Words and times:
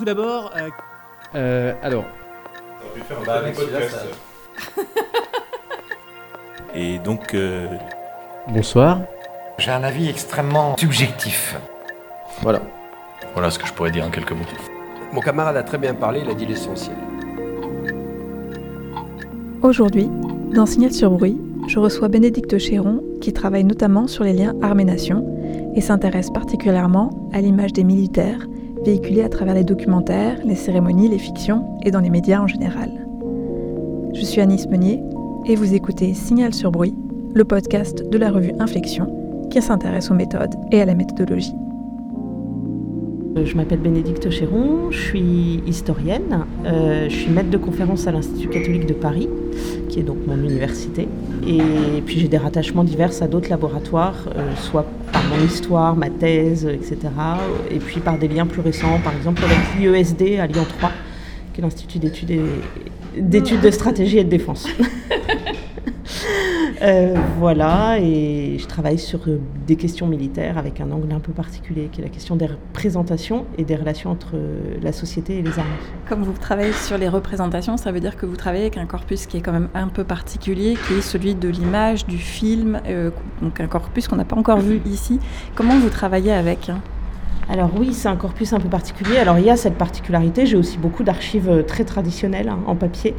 tout 0.00 0.06
d'abord. 0.06 0.50
Euh, 0.56 0.70
euh, 1.34 1.74
alors. 1.82 2.04
On 2.82 2.94
pu 2.94 3.02
faire 3.02 3.18
un 3.18 3.24
bah, 3.24 3.42
podcast. 3.54 4.06
Et 6.74 6.98
donc. 6.98 7.34
Euh, 7.34 7.66
Bonsoir. 8.48 9.02
J'ai 9.58 9.70
un 9.70 9.82
avis 9.82 10.08
extrêmement 10.08 10.74
subjectif. 10.78 11.54
Voilà. 12.40 12.62
Voilà 13.34 13.50
ce 13.50 13.58
que 13.58 13.66
je 13.66 13.74
pourrais 13.74 13.90
dire 13.90 14.06
en 14.06 14.10
quelques 14.10 14.32
mots. 14.32 14.46
Mon 15.12 15.20
camarade 15.20 15.58
a 15.58 15.62
très 15.62 15.76
bien 15.76 15.92
parlé, 15.92 16.22
il 16.24 16.30
a 16.30 16.34
dit 16.34 16.46
l'essentiel. 16.46 16.96
Aujourd'hui, 19.60 20.08
dans 20.54 20.64
Signal 20.64 20.92
sur 20.92 21.10
bruit, 21.10 21.38
je 21.68 21.78
reçois 21.78 22.08
Bénédicte 22.08 22.56
Chéron, 22.56 23.04
qui 23.20 23.34
travaille 23.34 23.64
notamment 23.64 24.06
sur 24.06 24.24
les 24.24 24.32
liens 24.32 24.54
armée-nation 24.62 25.26
et 25.76 25.82
s'intéresse 25.82 26.30
particulièrement 26.30 27.28
à 27.34 27.42
l'image 27.42 27.74
des 27.74 27.84
militaires 27.84 28.46
véhiculée 28.84 29.22
à 29.22 29.28
travers 29.28 29.54
les 29.54 29.64
documentaires, 29.64 30.38
les 30.44 30.54
cérémonies, 30.54 31.08
les 31.08 31.18
fictions 31.18 31.78
et 31.82 31.90
dans 31.90 32.00
les 32.00 32.10
médias 32.10 32.40
en 32.40 32.46
général. 32.46 32.90
Je 34.14 34.24
suis 34.24 34.40
Anis 34.40 34.66
Meunier 34.68 35.00
et 35.46 35.54
vous 35.54 35.74
écoutez 35.74 36.14
Signal 36.14 36.54
sur 36.54 36.70
bruit, 36.70 36.94
le 37.34 37.44
podcast 37.44 38.08
de 38.08 38.18
la 38.18 38.30
revue 38.30 38.52
Inflexion 38.58 39.48
qui 39.50 39.60
s'intéresse 39.60 40.10
aux 40.10 40.14
méthodes 40.14 40.54
et 40.70 40.80
à 40.80 40.84
la 40.84 40.94
méthodologie. 40.94 41.54
Je 43.42 43.54
m'appelle 43.54 43.78
Bénédicte 43.78 44.28
Chéron, 44.30 44.90
je 44.90 44.98
suis 44.98 45.62
historienne, 45.66 46.44
euh, 46.66 47.08
je 47.08 47.14
suis 47.14 47.30
maître 47.30 47.48
de 47.48 47.56
conférence 47.56 48.06
à 48.06 48.12
l'Institut 48.12 48.48
catholique 48.48 48.86
de 48.86 48.92
Paris, 48.92 49.28
qui 49.88 50.00
est 50.00 50.02
donc 50.02 50.18
mon 50.26 50.36
université, 50.36 51.08
et 51.46 52.02
puis 52.04 52.18
j'ai 52.18 52.28
des 52.28 52.38
rattachements 52.38 52.84
divers 52.84 53.22
à 53.22 53.28
d'autres 53.28 53.48
laboratoires, 53.48 54.28
euh, 54.36 54.54
soit 54.56 54.84
mon 55.30 55.44
histoire, 55.44 55.96
ma 55.96 56.10
thèse, 56.10 56.66
etc., 56.66 56.98
et 57.70 57.78
puis 57.78 58.00
par 58.00 58.18
des 58.18 58.28
liens 58.28 58.46
plus 58.46 58.60
récents, 58.60 58.98
par 59.02 59.14
exemple 59.14 59.42
avec 59.44 59.58
l'IESD 59.78 60.38
à 60.40 60.46
Lyon 60.46 60.66
3, 60.78 60.90
qui 61.52 61.60
est 61.60 61.62
l'Institut 61.62 61.98
d'études, 61.98 62.40
d'études 63.16 63.60
de 63.60 63.70
stratégie 63.70 64.18
et 64.18 64.24
de 64.24 64.30
défense. 64.30 64.68
Euh, 66.82 67.14
voilà, 67.38 67.98
et 68.00 68.56
je 68.58 68.66
travaille 68.66 68.98
sur 68.98 69.20
euh, 69.28 69.38
des 69.66 69.76
questions 69.76 70.06
militaires 70.06 70.56
avec 70.56 70.80
un 70.80 70.90
angle 70.90 71.12
un 71.12 71.20
peu 71.20 71.32
particulier, 71.32 71.90
qui 71.92 72.00
est 72.00 72.04
la 72.04 72.10
question 72.10 72.36
des 72.36 72.46
représentations 72.46 73.44
et 73.58 73.64
des 73.64 73.76
relations 73.76 74.10
entre 74.10 74.30
euh, 74.34 74.76
la 74.80 74.92
société 74.92 75.38
et 75.38 75.42
les 75.42 75.58
armées. 75.58 75.70
Comme 76.08 76.22
vous 76.22 76.32
travaillez 76.32 76.72
sur 76.72 76.96
les 76.96 77.08
représentations, 77.08 77.76
ça 77.76 77.92
veut 77.92 78.00
dire 78.00 78.16
que 78.16 78.24
vous 78.24 78.36
travaillez 78.36 78.62
avec 78.62 78.78
un 78.78 78.86
corpus 78.86 79.26
qui 79.26 79.36
est 79.36 79.40
quand 79.42 79.52
même 79.52 79.68
un 79.74 79.88
peu 79.88 80.04
particulier, 80.04 80.78
qui 80.86 80.94
est 80.94 81.02
celui 81.02 81.34
de 81.34 81.48
l'image, 81.48 82.06
du 82.06 82.18
film, 82.18 82.80
donc 83.42 83.60
un 83.60 83.66
corpus 83.66 84.08
qu'on 84.08 84.16
n'a 84.16 84.24
pas 84.24 84.36
encore 84.36 84.60
vu 84.60 84.80
ici. 84.86 85.20
Comment 85.54 85.78
vous 85.78 85.90
travaillez 85.90 86.32
avec 86.32 86.70
hein? 86.70 86.80
Alors 87.50 87.70
oui, 87.76 87.92
c'est 87.92 88.08
un 88.08 88.14
corpus 88.14 88.52
un 88.52 88.60
peu 88.60 88.68
particulier. 88.68 89.16
Alors 89.16 89.38
il 89.38 89.44
y 89.44 89.50
a 89.50 89.56
cette 89.56 89.74
particularité, 89.74 90.46
j'ai 90.46 90.56
aussi 90.56 90.78
beaucoup 90.78 91.02
d'archives 91.02 91.50
euh, 91.50 91.62
très 91.62 91.84
traditionnelles 91.84 92.48
hein, 92.48 92.60
en 92.66 92.76
papier, 92.76 93.16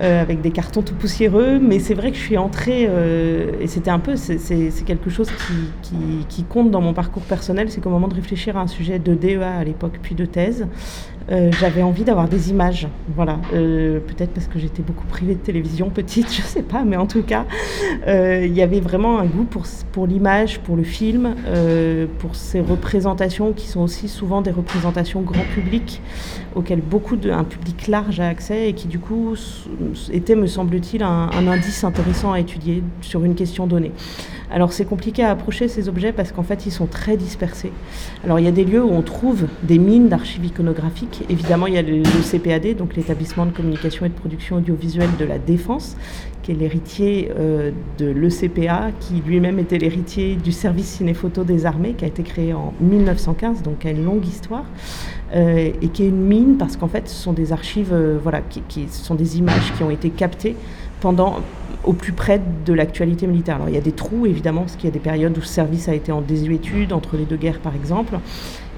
euh, 0.00 0.22
avec 0.22 0.40
des 0.40 0.52
cartons 0.52 0.82
tout 0.82 0.94
poussiéreux, 0.94 1.58
mais 1.58 1.80
c'est 1.80 1.94
vrai 1.94 2.12
que 2.12 2.16
je 2.16 2.22
suis 2.22 2.38
entrée, 2.38 2.86
euh, 2.88 3.50
et 3.60 3.66
c'était 3.66 3.90
un 3.90 3.98
peu, 3.98 4.14
c'est 4.14 4.38
quelque 4.86 5.10
chose 5.10 5.28
qui, 5.82 6.24
qui, 6.28 6.44
compte 6.44 6.70
dans 6.70 6.80
mon 6.80 6.92
parcours 6.92 7.22
personnel, 7.24 7.70
c'est 7.70 7.80
qu'au 7.80 7.90
moment 7.90 8.06
de 8.06 8.14
réfléchir 8.14 8.56
à 8.56 8.60
un 8.60 8.66
sujet 8.68 9.00
de 9.00 9.14
DEA 9.14 9.42
à 9.42 9.64
l'époque, 9.64 9.98
puis 10.02 10.14
de 10.14 10.24
thèse, 10.24 10.66
euh, 11.30 11.50
j'avais 11.58 11.82
envie 11.82 12.04
d'avoir 12.04 12.28
des 12.28 12.50
images. 12.50 12.88
Voilà. 13.14 13.38
Euh, 13.54 14.00
peut-être 14.00 14.30
parce 14.32 14.46
que 14.46 14.58
j'étais 14.58 14.82
beaucoup 14.82 15.06
privée 15.06 15.34
de 15.34 15.40
télévision 15.40 15.90
petite, 15.90 16.32
je 16.34 16.42
sais 16.42 16.62
pas, 16.62 16.84
mais 16.84 16.96
en 16.96 17.06
tout 17.06 17.22
cas, 17.22 17.46
euh, 18.06 18.44
il 18.44 18.52
y 18.52 18.62
avait 18.62 18.80
vraiment 18.80 19.18
un 19.18 19.24
goût 19.24 19.44
pour, 19.44 19.64
pour 19.92 20.06
l'image, 20.06 20.60
pour 20.60 20.76
le 20.76 20.82
film, 20.82 21.34
pour 22.18 22.34
ces 22.34 22.60
représentations 22.60 23.52
qui 23.52 23.66
sont 23.66 23.80
aussi 23.80 24.08
souvent 24.08 24.42
des 24.42 24.50
représentations 24.50 25.20
grand 25.22 25.44
public, 25.54 26.00
auxquelles 26.54 26.80
beaucoup 26.80 27.16
de, 27.16 27.30
un 27.30 27.44
public 27.44 27.88
large 27.88 28.20
a 28.20 28.28
accès 28.28 28.68
et 28.68 28.72
qui 28.74 28.88
du 28.88 28.98
coup 28.98 29.34
étaient, 30.12 30.34
me 30.34 30.46
semble-t-il, 30.46 31.02
un, 31.02 31.30
un 31.32 31.46
indice 31.46 31.84
intéressant 31.84 32.32
à 32.32 32.40
étudier 32.40 32.82
sur 33.00 33.24
une 33.24 33.34
question 33.34 33.66
donnée. 33.66 33.92
Alors 34.50 34.72
c'est 34.72 34.84
compliqué 34.84 35.24
à 35.24 35.30
approcher 35.30 35.66
ces 35.66 35.88
objets 35.88 36.12
parce 36.12 36.30
qu'en 36.30 36.42
fait 36.42 36.66
ils 36.66 36.70
sont 36.70 36.86
très 36.86 37.16
dispersés. 37.16 37.72
Alors 38.22 38.38
il 38.38 38.44
y 38.44 38.48
a 38.48 38.52
des 38.52 38.64
lieux 38.64 38.84
où 38.84 38.90
on 38.90 39.02
trouve 39.02 39.46
des 39.62 39.78
mines 39.78 40.08
d'archives 40.08 40.44
iconographiques. 40.44 41.13
Évidemment 41.28 41.66
il 41.66 41.74
y 41.74 41.78
a 41.78 41.82
le, 41.82 42.02
CPAD, 42.02 42.76
donc 42.76 42.96
l'établissement 42.96 43.46
de 43.46 43.52
communication 43.52 44.06
et 44.06 44.08
de 44.08 44.14
production 44.14 44.56
audiovisuelle 44.56 45.10
de 45.18 45.24
la 45.24 45.38
défense, 45.38 45.96
qui 46.42 46.52
est 46.52 46.54
l'héritier 46.54 47.30
euh, 47.38 47.70
de 47.98 48.06
l'ECPA, 48.06 48.90
qui 49.00 49.22
lui-même 49.26 49.58
était 49.58 49.78
l'héritier 49.78 50.36
du 50.36 50.52
service 50.52 50.86
ciné-photo 50.86 51.44
des 51.44 51.66
armées, 51.66 51.94
qui 51.94 52.04
a 52.04 52.08
été 52.08 52.22
créé 52.22 52.52
en 52.52 52.72
1915, 52.80 53.62
donc 53.62 53.80
qui 53.80 53.88
a 53.88 53.90
une 53.90 54.04
longue 54.04 54.26
histoire, 54.26 54.64
euh, 55.34 55.70
et 55.80 55.88
qui 55.88 56.04
est 56.04 56.08
une 56.08 56.24
mine 56.24 56.56
parce 56.58 56.76
qu'en 56.76 56.88
fait 56.88 57.08
ce 57.08 57.14
sont 57.14 57.32
des 57.32 57.52
archives, 57.52 57.92
euh, 57.92 58.18
voilà, 58.22 58.40
qui, 58.68 58.86
sont 58.88 59.14
des 59.14 59.38
images 59.38 59.72
qui 59.76 59.82
ont 59.82 59.90
été 59.90 60.10
captées 60.10 60.56
pendant 61.00 61.40
au 61.84 61.92
plus 61.92 62.12
près 62.12 62.40
de 62.64 62.72
l'actualité 62.72 63.26
militaire. 63.26 63.56
Alors 63.56 63.68
il 63.68 63.74
y 63.74 63.78
a 63.78 63.82
des 63.82 63.92
trous 63.92 64.26
évidemment, 64.26 64.62
parce 64.62 64.76
qu'il 64.76 64.86
y 64.86 64.88
a 64.88 64.92
des 64.92 65.00
périodes 65.00 65.36
où 65.36 65.42
ce 65.42 65.52
service 65.52 65.88
a 65.88 65.94
été 65.94 66.12
en 66.12 66.20
désuétude, 66.20 66.92
entre 66.92 67.16
les 67.16 67.24
deux 67.24 67.36
guerres 67.36 67.60
par 67.60 67.74
exemple. 67.74 68.18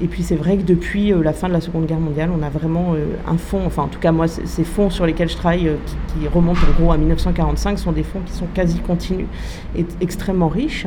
Et 0.03 0.09
puis 0.09 0.23
c'est 0.23 0.37
vrai 0.37 0.59
que 0.59 0.62
depuis 0.62 1.12
euh, 1.12 1.23
la 1.23 1.33
fin 1.33 1.49
de 1.49 1.55
la 1.55 1.61
Seconde 1.61 1.87
Guerre 1.87 2.01
mondiale, 2.01 2.31
on 2.37 2.43
a 2.43 2.51
vraiment 2.51 2.93
euh, 2.95 3.17
un 3.27 3.39
fonds, 3.39 3.62
enfin 3.65 3.84
en 3.84 3.89
tout 3.89 3.99
cas 3.99 4.12
moi, 4.12 4.29
ces 4.29 4.65
fonds 4.65 4.91
sur 4.91 5.07
lesquels 5.07 5.31
je 5.31 5.37
travaille, 5.37 5.69
euh, 5.69 5.77
qui, 5.87 6.29
remontent 6.29 6.61
en 6.69 6.83
gros 6.83 6.93
à 6.93 6.99
1945, 6.99 7.79
sont 7.79 7.93
des 7.93 8.03
fonds 8.03 8.21
qui 8.25 8.33
sont 8.33 8.47
quasi 8.53 8.79
continus 8.81 9.27
et 9.75 9.87
extrêmement 10.03 10.49
riches. 10.49 10.87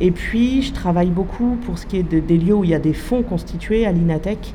Et 0.00 0.10
puis 0.10 0.62
je 0.62 0.72
travaille 0.72 1.10
beaucoup 1.10 1.56
pour 1.64 1.78
ce 1.78 1.86
qui 1.86 1.96
est 1.96 2.02
des 2.02 2.36
lieux 2.36 2.54
où 2.54 2.64
il 2.64 2.70
y 2.70 2.74
a 2.74 2.78
des 2.78 2.92
fonds 2.92 3.22
constitués 3.22 3.86
à 3.86 3.92
l'INATEC. 3.92 4.54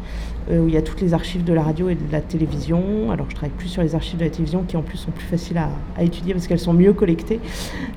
Euh, 0.50 0.60
où 0.60 0.68
il 0.70 0.74
y 0.74 0.78
a 0.78 0.82
toutes 0.82 1.02
les 1.02 1.14
archives 1.14 1.44
de 1.44 1.52
la 1.52 1.62
radio 1.62 1.90
et 1.90 1.96
de 1.96 2.10
la 2.10 2.22
télévision. 2.22 3.12
Alors 3.12 3.26
je 3.30 3.36
travaille 3.36 3.56
plus 3.58 3.68
sur 3.68 3.82
les 3.82 3.96
archives 3.96 4.18
de 4.18 4.24
la 4.24 4.30
télévision 4.30 4.64
qui 4.64 4.78
en 4.78 4.82
plus 4.82 4.98
sont 4.98 5.12
plus 5.12 5.26
faciles 5.26 5.58
à, 5.58 5.70
étudier 6.02 6.34
parce 6.34 6.48
qu'elles 6.48 6.60
sont 6.60 6.74
mieux 6.74 6.94
collectées 6.94 7.42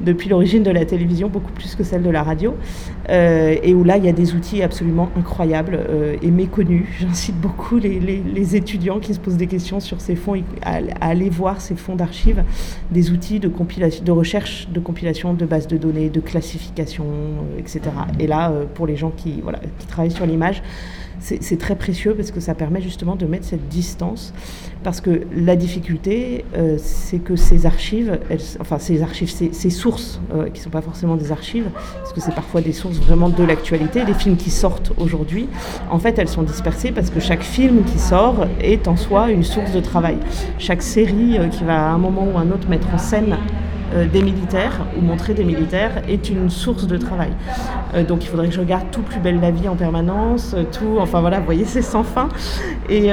depuis 0.00 0.28
l'origine 0.28 0.65
de 0.65 0.71
la 0.71 0.84
télévision, 0.84 1.28
beaucoup 1.28 1.53
plus 1.53 1.77
que 1.77 1.84
celles 1.84 2.03
de 2.03 2.11
la 2.11 2.25
radio. 2.25 2.56
Euh, 3.09 3.56
et 3.62 3.72
où 3.72 3.84
là 3.84 3.99
il 3.99 4.05
y 4.05 4.09
a 4.09 4.12
des 4.12 4.34
outils 4.34 4.62
absolument 4.62 5.11
incroyables 5.16 5.78
euh, 5.78 6.16
et 6.22 6.31
méconnus. 6.33 6.87
J'incite 7.00 7.37
beaucoup 7.41 7.78
les, 7.78 8.56
étudiants 8.56 8.99
qui 8.99 9.15
se 9.15 9.21
posent 9.21 9.37
des 9.37 9.47
questions 9.47 9.78
sur 9.78 10.00
ces 10.00 10.17
fonds 10.17 10.43
à, 10.62 10.81
aller 11.00 11.31
voir 11.31 11.61
ces 11.61 11.77
fonds 11.77 11.94
d'archives, 11.94 12.43
des 12.91 13.12
outils 13.12 13.38
de, 13.38 13.47
compilation, 13.47 14.03
de 14.03 14.11
recherche, 14.11 14.69
de 14.71 14.81
compilation 14.81 15.34
de 15.34 15.47
bases 15.47 15.69
de 15.69 15.77
données, 15.77 16.09
de 16.09 16.21
classification, 16.21 17.05
etc. 17.59 17.81
Et 18.19 18.27
là, 18.27 18.53
pour 18.75 18.88
les 18.88 18.97
gens 18.97 19.12
qui 19.17 19.41
travaillent 19.88 20.11
sur 20.11 20.27
l'image, 20.27 20.62
c'est 21.20 21.58
très 21.58 21.76
précieux 21.76 22.14
parce 22.14 22.31
que 22.31 22.41
ça 22.41 22.54
permet 22.54 22.81
justement 22.81 23.14
de 23.14 23.26
mettre 23.26 23.44
cette 23.44 23.69
distance. 23.69 24.32
Parce 24.82 25.03
que 25.03 25.22
la 25.36 25.56
difficulté, 25.56 26.44
euh, 26.56 26.76
c'est 26.78 27.19
que 27.19 27.36
ces 27.36 27.66
archives, 27.66 28.19
enfin 28.60 28.78
ces 28.78 29.03
archives, 29.03 29.31
ces, 29.31 29.70
sources, 29.70 30.20
euh, 30.32 30.47
qui 30.47 30.60
ne 30.60 30.64
sont 30.64 30.70
pas 30.70 30.81
forcément 30.81 31.16
des 31.16 31.32
archives, 31.32 31.69
parce 31.98 32.14
que 32.14 32.20
c'est 32.20 32.34
parfois 32.34 32.62
des 32.62 32.72
sources 32.72 32.97
vraiment 32.97 33.28
de 33.28 33.44
l'actualité, 33.44 34.04
des 34.04 34.14
films 34.14 34.36
qui 34.36 34.50
sortent 34.50 34.92
aujourd'hui, 34.97 35.48
en 35.91 35.98
fait 35.98 36.19
elles 36.19 36.28
sont 36.28 36.42
dispersées 36.42 36.92
parce 36.92 37.10
que 37.10 37.20
chaque 37.20 37.42
film 37.42 37.84
qui 37.84 37.98
sort 37.98 38.47
est 38.60 38.88
en 38.88 38.97
soi 38.97 39.31
une 39.31 39.44
source 39.44 39.72
de 39.72 39.81
travail. 39.81 40.16
Chaque 40.58 40.82
série 40.82 41.37
euh, 41.38 41.48
qui 41.48 41.64
va 41.64 41.91
à 41.91 41.92
un 41.92 41.98
moment 41.98 42.26
ou 42.32 42.38
à 42.38 42.41
un 42.41 42.50
autre 42.50 42.69
mettre 42.69 42.88
en 42.94 42.98
scène 42.98 43.37
des 44.12 44.23
militaires 44.23 44.87
ou 44.97 45.01
montrer 45.01 45.34
des 45.34 45.45
militaires 45.45 46.03
est 46.09 46.31
une 46.31 46.51
source 46.51 46.87
de 46.87 46.97
travail. 46.97 47.33
Euh, 47.95 48.05
donc 48.05 48.25
il 48.25 48.28
faudrait 48.28 48.49
que 48.49 48.55
je 48.55 48.61
regarde 48.61 48.91
tout 48.91 49.03
plus 49.03 49.21
belle 49.21 49.41
la 49.41 49.51
vie 49.51 49.69
en 49.69 49.77
permanence, 49.77 50.55
euh, 50.55 50.65
tout, 50.71 50.99
enfin 50.99 51.21
voilà, 51.21 51.39
vous 51.39 51.45
voyez, 51.45 51.65
c'est 51.67 51.83
sans 51.83 52.05
fin. 52.05 52.29
Et, 52.89 53.11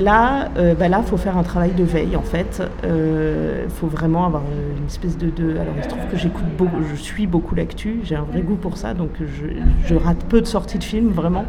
là, 0.00 0.48
bah 0.78 0.88
là, 0.88 1.02
faut 1.02 1.16
faire 1.16 1.36
un 1.36 1.42
travail 1.42 1.72
de 1.72 1.84
veille 1.84 2.16
en 2.16 2.22
fait. 2.22 2.62
Il 2.84 3.70
faut 3.70 3.86
vraiment 3.86 4.26
avoir 4.26 4.42
une 4.78 4.86
espèce 4.86 5.18
de, 5.18 5.30
Alors 5.58 5.74
il 5.76 5.84
se 5.84 5.88
trouve 5.88 6.06
que 6.10 6.16
j'écoute 6.16 6.44
beaucoup, 6.56 6.82
je 6.90 6.96
suis 6.96 7.26
beaucoup 7.26 7.54
l'actu, 7.54 8.00
j'ai 8.04 8.16
un 8.16 8.22
vrai 8.22 8.40
goût 8.42 8.54
pour 8.54 8.76
ça, 8.76 8.94
donc 8.94 9.10
je 9.86 9.94
rate 9.94 10.24
peu 10.28 10.40
de 10.40 10.46
sorties 10.46 10.78
de 10.78 10.84
films 10.84 11.10
vraiment 11.10 11.44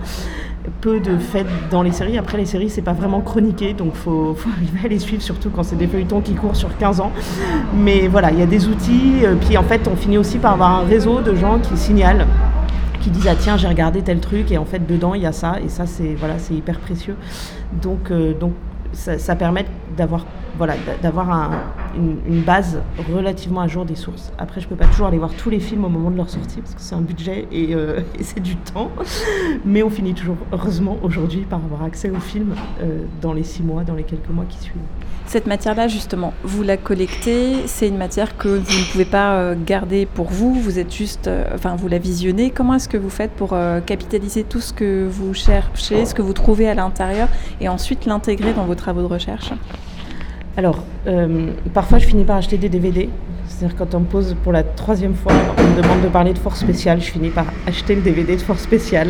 peu 0.81 0.99
de 0.99 1.17
faits 1.17 1.47
dans 1.69 1.83
les 1.83 1.91
séries. 1.91 2.17
Après, 2.17 2.37
les 2.37 2.45
séries, 2.45 2.69
c'est 2.69 2.81
pas 2.81 2.93
vraiment 2.93 3.21
chroniqué, 3.21 3.73
donc 3.73 3.93
faut, 3.93 4.33
faut 4.35 4.49
arriver 4.57 4.85
à 4.85 4.87
les 4.87 4.99
suivre, 4.99 5.21
surtout 5.21 5.49
quand 5.49 5.63
c'est 5.63 5.75
des 5.75 5.87
feuilletons 5.87 6.21
qui 6.21 6.33
courent 6.33 6.55
sur 6.55 6.75
15 6.77 6.99
ans. 7.01 7.11
Mais 7.75 8.07
voilà, 8.07 8.31
il 8.31 8.39
y 8.39 8.43
a 8.43 8.45
des 8.45 8.67
outils. 8.67 9.25
Euh, 9.25 9.35
puis 9.35 9.57
en 9.57 9.63
fait, 9.63 9.87
on 9.87 9.95
finit 9.95 10.17
aussi 10.17 10.37
par 10.37 10.53
avoir 10.53 10.71
un 10.71 10.83
réseau 10.83 11.21
de 11.21 11.35
gens 11.35 11.59
qui 11.59 11.77
signalent 11.77 12.25
qui 13.01 13.09
disent 13.09 13.27
ah 13.27 13.35
tiens 13.35 13.57
j'ai 13.57 13.67
regardé 13.67 14.03
tel 14.03 14.19
truc 14.19 14.51
et 14.51 14.59
en 14.59 14.65
fait 14.65 14.85
dedans 14.85 15.15
il 15.15 15.23
y 15.23 15.25
a 15.25 15.31
ça 15.31 15.55
et 15.59 15.69
ça 15.69 15.87
c'est 15.87 16.13
voilà 16.13 16.37
c'est 16.37 16.53
hyper 16.53 16.77
précieux 16.79 17.15
donc 17.81 18.11
euh, 18.11 18.35
donc 18.35 18.53
ça, 18.93 19.35
permet 19.35 19.65
d'avoir 19.97 20.25
voilà 20.57 20.75
d'avoir 21.01 21.51
une, 21.95 22.41
base 22.41 22.81
relativement 23.13 23.61
à 23.61 23.67
jour 23.67 23.85
des 23.85 23.95
sources. 23.95 24.31
Après, 24.37 24.61
je 24.61 24.67
peux 24.67 24.75
pas 24.75 24.87
toujours 24.87 25.07
aller 25.07 25.17
voir 25.17 25.31
tous 25.33 25.49
les 25.49 25.59
films 25.59 25.85
au 25.85 25.89
moment 25.89 26.09
de 26.09 26.17
leur 26.17 26.29
sortie 26.29 26.59
parce 26.59 26.73
que 26.73 26.81
c'est 26.81 26.95
un 26.95 27.01
budget 27.01 27.47
et, 27.51 27.75
euh, 27.75 27.99
c'est 28.21 28.39
du 28.39 28.55
temps. 28.55 28.89
Mais 29.65 29.83
on 29.83 29.89
finit 29.89 30.13
toujours, 30.13 30.37
heureusement, 30.51 30.97
aujourd'hui 31.03 31.41
par 31.41 31.59
avoir 31.59 31.83
accès 31.83 32.09
aux 32.09 32.19
films 32.19 32.55
euh, 32.81 33.03
dans 33.21 33.33
les 33.33 33.43
six 33.43 33.63
mois, 33.63 33.83
dans 33.83 33.93
les 33.93 34.03
quelques 34.03 34.29
mois 34.29 34.45
qui 34.49 34.57
suivent. 34.57 34.81
Cette 35.27 35.45
matière-là, 35.45 35.87
justement, 35.87 36.33
vous 36.43 36.63
la 36.63 36.77
collectez, 36.77 37.67
c'est 37.67 37.87
une 37.87 37.97
matière 37.97 38.37
que 38.37 38.49
vous 38.49 38.79
ne 38.79 38.91
pouvez 38.91 39.05
pas 39.05 39.35
euh, 39.35 39.55
garder 39.65 40.05
pour 40.05 40.29
vous, 40.29 40.55
vous 40.55 40.79
êtes 40.79 40.93
juste, 40.93 41.29
enfin, 41.53 41.75
vous 41.75 41.87
la 41.87 41.99
visionnez. 41.99 42.49
Comment 42.49 42.73
est-ce 42.75 42.89
que 42.89 42.97
vous 42.97 43.09
faites 43.09 43.31
pour 43.31 43.55
capitaliser 43.85 44.43
tout 44.43 44.61
ce 44.61 44.73
que 44.73 45.07
vous 45.07 45.33
cherchez, 45.33 46.05
ce 46.05 46.15
que 46.15 46.21
vous 46.21 46.33
trouvez 46.33 46.67
à 46.67 46.73
l'intérieur 46.73 47.27
et 47.59 47.69
ensuite 47.69 48.05
l'intégrer 48.05 48.53
dans 48.53 48.65
vos 48.65 48.75
travaux 48.75 49.01
de 49.01 49.07
recherche? 49.07 49.51
Alors, 50.57 50.83
euh, 51.07 51.51
parfois 51.73 51.97
je 51.97 52.05
finis 52.05 52.25
par 52.25 52.37
acheter 52.37 52.57
des 52.57 52.69
DVD 52.69 53.09
c'est-à-dire 53.61 53.77
quand 53.77 53.93
on 53.93 53.99
me 53.99 54.05
pose 54.05 54.35
pour 54.43 54.51
la 54.53 54.63
troisième 54.63 55.13
fois, 55.13 55.33
on 55.59 55.61
me 55.61 55.79
demande 55.79 56.01
de 56.01 56.07
parler 56.07 56.33
de 56.33 56.39
force 56.39 56.61
spéciale, 56.61 56.99
je 56.99 57.11
finis 57.11 57.29
par 57.29 57.45
acheter 57.67 57.93
le 57.93 58.01
DVD 58.01 58.35
de 58.35 58.41
force 58.41 58.61
spéciale. 58.61 59.09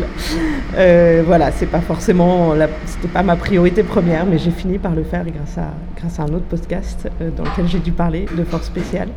Euh, 0.76 1.22
voilà, 1.26 1.50
c'est 1.52 1.66
pas 1.66 1.80
forcément, 1.80 2.52
c'était 2.84 3.08
pas 3.08 3.22
ma 3.22 3.36
priorité 3.36 3.82
première, 3.82 4.26
mais 4.26 4.36
j'ai 4.36 4.50
fini 4.50 4.76
par 4.76 4.94
le 4.94 5.04
faire 5.04 5.24
grâce 5.24 5.56
à, 5.56 5.70
grâce 5.98 6.20
à 6.20 6.24
un 6.24 6.34
autre 6.34 6.44
podcast 6.50 7.08
euh, 7.22 7.30
dans 7.34 7.44
lequel 7.44 7.66
j'ai 7.66 7.78
dû 7.78 7.92
parler 7.92 8.26
de 8.36 8.44
force 8.44 8.66
spéciale. 8.66 9.08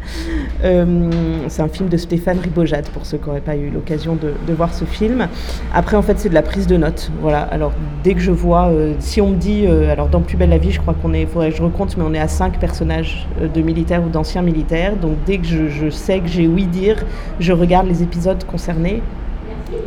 Euh, 0.64 1.10
c'est 1.50 1.62
un 1.62 1.68
film 1.68 1.90
de 1.90 1.98
Stéphane 1.98 2.40
Ribojade 2.40 2.88
pour 2.90 3.06
ceux 3.06 3.18
qui 3.18 3.28
n'auraient 3.28 3.42
pas 3.42 3.58
eu 3.58 3.70
l'occasion 3.70 4.16
de, 4.16 4.54
voir 4.54 4.74
ce 4.74 4.86
film. 4.86 5.28
Après, 5.74 5.98
en 5.98 6.02
fait, 6.02 6.18
c'est 6.18 6.30
de 6.30 6.34
la 6.34 6.44
prise 6.44 6.66
de 6.66 6.78
notes. 6.78 7.12
Voilà. 7.20 7.42
Alors, 7.42 7.74
dès 8.06 8.14
que 8.14 8.22
je 8.22 8.31
vois, 8.31 8.72
si 9.00 9.20
on 9.20 9.31
me 9.31 9.36
dit, 9.36 9.68
alors 9.68 10.08
dans 10.08 10.22
Plus 10.22 10.38
belle 10.38 10.52
la 10.52 10.58
vie, 10.58 10.72
je 10.72 10.80
crois 10.80 10.94
qu'on 10.94 11.14
est, 11.14 11.26
faudrait 11.26 11.52
que 11.52 11.58
je 11.58 11.62
recompte, 11.62 11.98
mais 11.98 12.06
on 12.08 12.14
est 12.14 12.20
à 12.20 12.30
cinq 12.30 12.58
personnages 12.58 13.28
de 13.54 13.62
militaires 13.62 14.02
ou 14.02 14.08
d'anciens 14.08 14.42
militaires. 14.42 14.96
Donc 14.96 15.25
dès 15.25 15.38
que 15.38 15.45
je, 15.45 15.89
sais 15.89 16.19
que 16.19 16.27
j'ai 16.27 16.48
ouï 16.48 16.66
dire, 16.66 17.04
je 17.39 17.54
regarde 17.54 17.88
les 17.88 18.04
épisodes 18.04 18.44
concernés. 18.45 19.01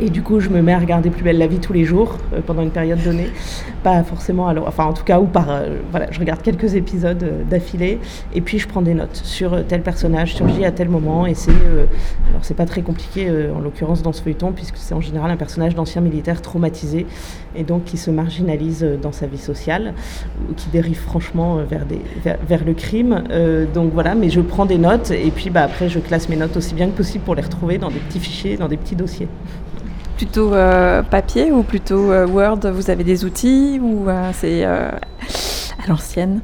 Et 0.01 0.09
du 0.09 0.21
coup, 0.21 0.39
je 0.39 0.49
me 0.49 0.61
mets 0.61 0.73
à 0.73 0.79
regarder 0.79 1.09
Plus 1.09 1.23
belle 1.23 1.37
la 1.37 1.47
vie 1.47 1.59
tous 1.59 1.73
les 1.73 1.85
jours 1.85 2.17
euh, 2.33 2.41
pendant 2.45 2.61
une 2.61 2.69
période 2.69 3.01
donnée. 3.01 3.29
Pas 3.81 4.03
forcément, 4.03 4.47
alors, 4.47 4.67
enfin 4.67 4.85
en 4.85 4.93
tout 4.93 5.03
cas, 5.03 5.19
ou 5.19 5.25
par. 5.25 5.49
Euh, 5.49 5.77
voilà, 5.89 6.11
je 6.11 6.19
regarde 6.19 6.41
quelques 6.41 6.75
épisodes 6.75 7.23
euh, 7.23 7.43
d'affilée 7.49 7.99
et 8.33 8.41
puis 8.41 8.59
je 8.59 8.67
prends 8.67 8.81
des 8.81 8.93
notes 8.93 9.15
sur 9.15 9.65
tel 9.67 9.81
personnage 9.81 10.35
surgit 10.35 10.65
à 10.65 10.71
tel 10.71 10.89
moment. 10.89 11.25
Et 11.25 11.33
c'est. 11.33 11.51
alors, 11.51 12.41
c'est 12.41 12.55
pas 12.55 12.65
très 12.65 12.81
compliqué 12.81 13.29
en 13.55 13.59
l'occurrence 13.59 14.01
dans 14.01 14.13
ce 14.13 14.21
feuilleton, 14.21 14.51
puisque 14.51 14.77
c'est 14.77 14.93
en 14.93 15.01
général 15.01 15.31
un 15.31 15.37
personnage 15.37 15.75
d'ancien 15.75 16.01
militaire 16.01 16.41
traumatisé 16.41 17.05
et 17.55 17.63
donc 17.63 17.85
qui 17.85 17.97
se 17.97 18.11
marginalise 18.11 18.85
dans 19.01 19.11
sa 19.11 19.27
vie 19.27 19.37
sociale, 19.37 19.93
ou 20.49 20.53
qui 20.53 20.69
dérive 20.69 20.99
franchement 20.99 21.57
vers, 21.57 21.85
des, 21.85 22.01
vers, 22.23 22.63
le 22.63 22.73
crime. 22.73 23.23
donc 23.73 23.91
voilà, 23.93 24.15
mais 24.15 24.29
je 24.29 24.41
prends 24.41 24.65
des 24.65 24.77
notes 24.77 25.11
et 25.11 25.31
puis 25.31 25.49
bah, 25.49 25.63
après, 25.63 25.89
je 25.89 25.99
classe 25.99 26.29
mes 26.29 26.35
notes 26.35 26.55
aussi 26.57 26.73
bien 26.73 26.87
que 26.87 26.97
possible 26.97 27.23
pour 27.23 27.35
les 27.35 27.41
retrouver 27.41 27.77
dans 27.77 27.89
des 27.89 27.99
petits 27.99 28.19
fichiers, 28.19 28.57
dans 28.57 28.67
des 28.67 28.77
petits 28.77 28.95
dossiers 28.95 29.27
plutôt 30.19 30.53
euh, 30.53 31.01
papier 31.01 31.49
ou 31.49 31.63
plutôt 31.63 32.11
euh, 32.11 32.27
Word? 32.27 32.59
Vous 32.73 32.89
avez 32.89 33.05
des 33.05 33.23
outils 33.23 33.79
ou 33.81 34.09
euh, 34.09 34.31
c'est 34.33 34.67
à 35.83 35.87
l'ancienne 35.87 36.41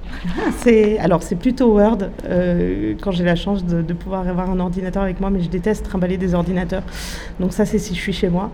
C'est 0.58 0.98
alors 1.00 1.24
c'est 1.24 1.36
plutôt 1.36 1.74
Word 1.74 1.98
euh, 2.26 2.94
quand 3.02 3.12
j'ai 3.12 3.24
la 3.24 3.36
chance 3.36 3.66
de, 3.66 3.94
pouvoir 3.94 4.28
avoir 4.28 4.50
un 4.50 4.60
ordinateur 4.60 5.04
avec 5.04 5.20
moi, 5.20 5.30
mais 5.30 5.42
je 5.42 5.50
déteste 5.50 5.86
trimballer 5.86 6.18
des 6.18 6.34
ordinateurs. 6.34 6.84
Donc 7.40 7.54
ça 7.54 7.66
c'est 7.66 7.80
si 7.80 7.96
je 7.96 8.00
suis 8.00 8.14
chez 8.14 8.30
moi. 8.30 8.52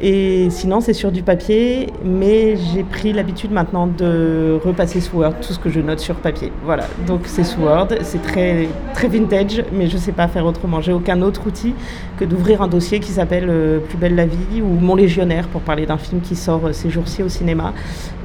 Et 0.00 0.48
sinon 0.50 0.80
c'est 0.80 0.92
sur 0.92 1.12
du 1.12 1.22
papier, 1.22 1.88
mais 2.04 2.56
j'ai 2.56 2.82
pris 2.82 3.12
l'habitude 3.12 3.50
maintenant 3.52 3.86
de 3.86 4.58
repasser 4.64 5.00
sous 5.00 5.18
Word 5.18 5.34
tout 5.40 5.52
ce 5.52 5.58
que 5.58 5.70
je 5.70 5.80
note 5.80 6.00
sur 6.00 6.16
papier. 6.16 6.52
Voilà. 6.64 6.84
Donc 7.06 7.22
c'est 7.24 7.44
sous 7.44 7.60
Word, 7.60 7.88
c'est 8.02 8.22
très 8.22 8.68
très 8.94 9.08
vintage, 9.08 9.64
mais 9.72 9.88
je 9.88 9.96
sais 9.96 10.12
pas 10.12 10.28
faire 10.28 10.46
autrement. 10.46 10.80
J'ai 10.80 10.92
aucun 10.92 11.22
autre 11.22 11.46
outil 11.46 11.74
que 12.18 12.24
d'ouvrir 12.24 12.62
un 12.62 12.68
dossier 12.68 13.00
qui 13.00 13.12
s'appelle 13.12 13.46
euh, 13.48 13.78
Plus 13.78 13.96
belle 13.96 14.14
la 14.14 14.26
vie 14.26 14.62
ou 14.62 14.68
Mon 14.80 14.94
légionnaire 14.94 15.48
pour 15.48 15.62
parler 15.62 15.86
d'un 15.86 15.98
film 15.98 16.20
qui 16.20 16.36
sort 16.36 16.66
euh, 16.66 16.72
ces 16.72 16.90
jours-ci 16.90 17.22
au 17.22 17.28
cinéma 17.28 17.72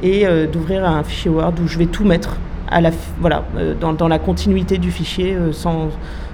et 0.04 0.25
d'ouvrir 0.52 0.86
un 0.86 1.04
fichier 1.04 1.31
Word 1.31 1.54
où 1.63 1.68
je 1.68 1.80
vais 1.80 1.88
tout 1.95 2.03
mettre 2.03 2.36
à 2.69 2.81
la, 2.81 2.92
voilà, 3.21 3.45
euh, 3.57 3.74
dans, 3.74 4.07
la 4.09 4.19
continuité 4.19 4.77
du 4.77 4.92
fichier 4.92 5.33
euh, 5.33 5.53
sans, 5.53 5.89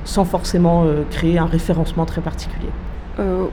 sans 0.05 0.25
forcément 0.25 0.85
euh, 0.85 1.03
créer 1.11 1.37
un 1.37 1.45
référencement 1.45 2.05
très 2.05 2.21
particulier. 2.21 2.69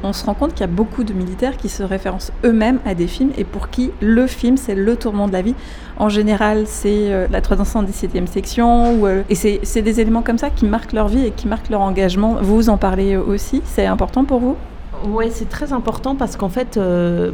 on 0.02 0.12
se 0.14 0.25
rend 0.25 0.32
compte 0.32 0.52
qu'il 0.55 0.62
y 0.62 0.70
a 0.72 0.75
beaucoup 0.82 1.05
de 1.05 1.12
militaires 1.12 1.58
qui 1.58 1.69
se 1.69 1.82
référencent 1.82 2.32
eux-mêmes 2.44 2.78
à 2.87 2.94
des 2.94 3.08
films 3.08 3.32
et 3.37 3.44
pour 3.44 3.69
qui 3.69 3.90
le 4.00 4.26
film 4.26 4.56
c'est 4.56 4.75
le 4.75 4.96
tourment 4.96 5.28
de 5.28 5.34
la 5.34 5.43
vie. 5.43 5.55
En 5.99 6.08
général, 6.08 6.64
c'est 6.66 7.28
la 7.28 7.40
317e 7.43 8.26
section 8.26 8.94
ou, 8.94 9.06
et 9.28 9.34
c'est 9.34 9.82
des 9.82 10.00
éléments 10.00 10.22
comme 10.22 10.38
ça 10.38 10.49
qui 10.49 10.64
marquent 10.64 10.94
leur 10.94 11.08
vie 11.08 11.26
et 11.26 11.32
qui 11.32 11.46
marquent 11.49 11.69
leur 11.69 11.82
engagement. 11.82 12.38
Vous 12.40 12.70
en 12.70 12.78
parlez 12.78 13.16
aussi, 13.16 13.60
c'est 13.66 13.87
important 13.87 14.25
pour 14.25 14.40
vous? 14.40 14.56
Oui, 15.04 15.26
c'est 15.30 15.48
très 15.48 15.72
important 15.72 16.16
parce 16.16 16.36
qu'en 16.36 16.48
fait, 16.48 16.76
euh, 16.76 17.32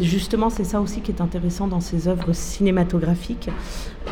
justement, 0.00 0.50
c'est 0.50 0.64
ça 0.64 0.80
aussi 0.80 1.00
qui 1.00 1.10
est 1.10 1.20
intéressant 1.20 1.66
dans 1.66 1.80
ces 1.80 2.08
œuvres 2.08 2.32
cinématographiques. 2.32 3.50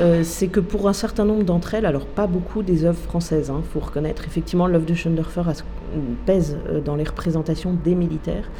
Euh, 0.01 0.23
c'est 0.25 0.49
que 0.49 0.61
pour 0.61 0.89
un 0.89 0.93
certain 0.93 1.25
nombre 1.25 1.45
d'entre 1.45 1.75
elles, 1.75 1.87
alors 1.87 2.07
pas 2.07 2.27
beaucoup 2.27 2.63
des 2.63 2.85
œuvres 2.85 3.01
françaises, 3.01 3.51
il 3.53 3.59
hein, 3.59 3.63
faut 3.73 3.81
reconnaître, 3.81 4.25
effectivement, 4.27 4.67
l'œuvre 4.67 4.87
de 4.87 4.95
Schoendorfer 4.95 5.43
pèse 6.27 6.59
euh, 6.69 6.81
dans 6.81 6.97
les 6.97 7.05
représentations 7.05 7.75
des 7.75 7.95
militaires. 7.95 8.51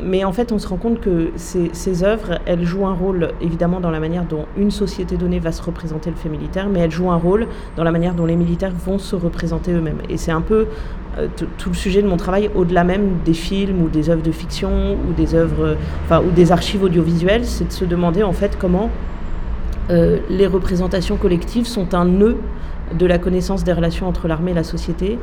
Mais 0.00 0.22
en 0.22 0.32
fait, 0.32 0.52
on 0.52 0.58
se 0.60 0.68
rend 0.68 0.76
compte 0.76 1.00
que 1.00 1.30
ces, 1.34 1.70
ces, 1.72 2.04
œuvres, 2.04 2.38
elles 2.46 2.64
jouent 2.64 2.86
un 2.86 2.94
rôle 2.94 3.30
évidemment 3.40 3.80
dans 3.80 3.90
la 3.90 3.98
manière 3.98 4.24
dont 4.24 4.46
une 4.56 4.70
société 4.70 5.16
donnée 5.16 5.40
va 5.40 5.50
se 5.50 5.60
représenter 5.60 6.10
le 6.10 6.16
fait 6.16 6.28
militaire, 6.28 6.68
mais 6.68 6.78
elles 6.78 6.92
jouent 6.92 7.10
un 7.10 7.16
rôle 7.16 7.48
dans 7.76 7.82
la 7.82 7.90
manière 7.90 8.14
dont 8.14 8.24
les 8.24 8.36
militaires 8.36 8.72
vont 8.72 8.98
se 8.98 9.16
représenter 9.16 9.72
eux-mêmes. 9.72 10.02
Et 10.08 10.16
c'est 10.16 10.30
un 10.30 10.42
peu 10.42 10.68
tout 11.36 11.68
le 11.68 11.74
sujet 11.74 12.02
de 12.02 12.08
mon 12.08 12.16
travail, 12.16 12.50
au-delà 12.54 12.84
même 12.84 13.18
des 13.24 13.34
films 13.34 13.82
ou 13.82 13.88
des 13.88 14.10
œuvres 14.10 14.22
de 14.22 14.32
fiction 14.32 14.96
ou 15.08 15.12
des 15.12 15.34
œuvres, 15.34 15.76
enfin, 16.04 16.20
ou 16.20 16.30
des 16.30 16.52
archives 16.52 16.82
audiovisuelles, 16.82 17.44
c'est 17.44 17.68
de 17.68 17.72
se 17.72 17.84
demander 17.84 18.22
en 18.22 18.32
fait 18.32 18.56
comment 18.58 18.90
euh, 19.90 20.18
les 20.28 20.46
représentations 20.46 21.16
collectives 21.16 21.66
sont 21.66 21.94
un 21.94 22.04
nœud 22.04 22.36
de 22.98 23.06
la 23.06 23.18
connaissance 23.18 23.64
des 23.64 23.72
relations 23.72 24.06
entre 24.06 24.28
l'armée 24.28 24.50
et 24.50 24.54
la 24.54 24.64
société, 24.64 25.18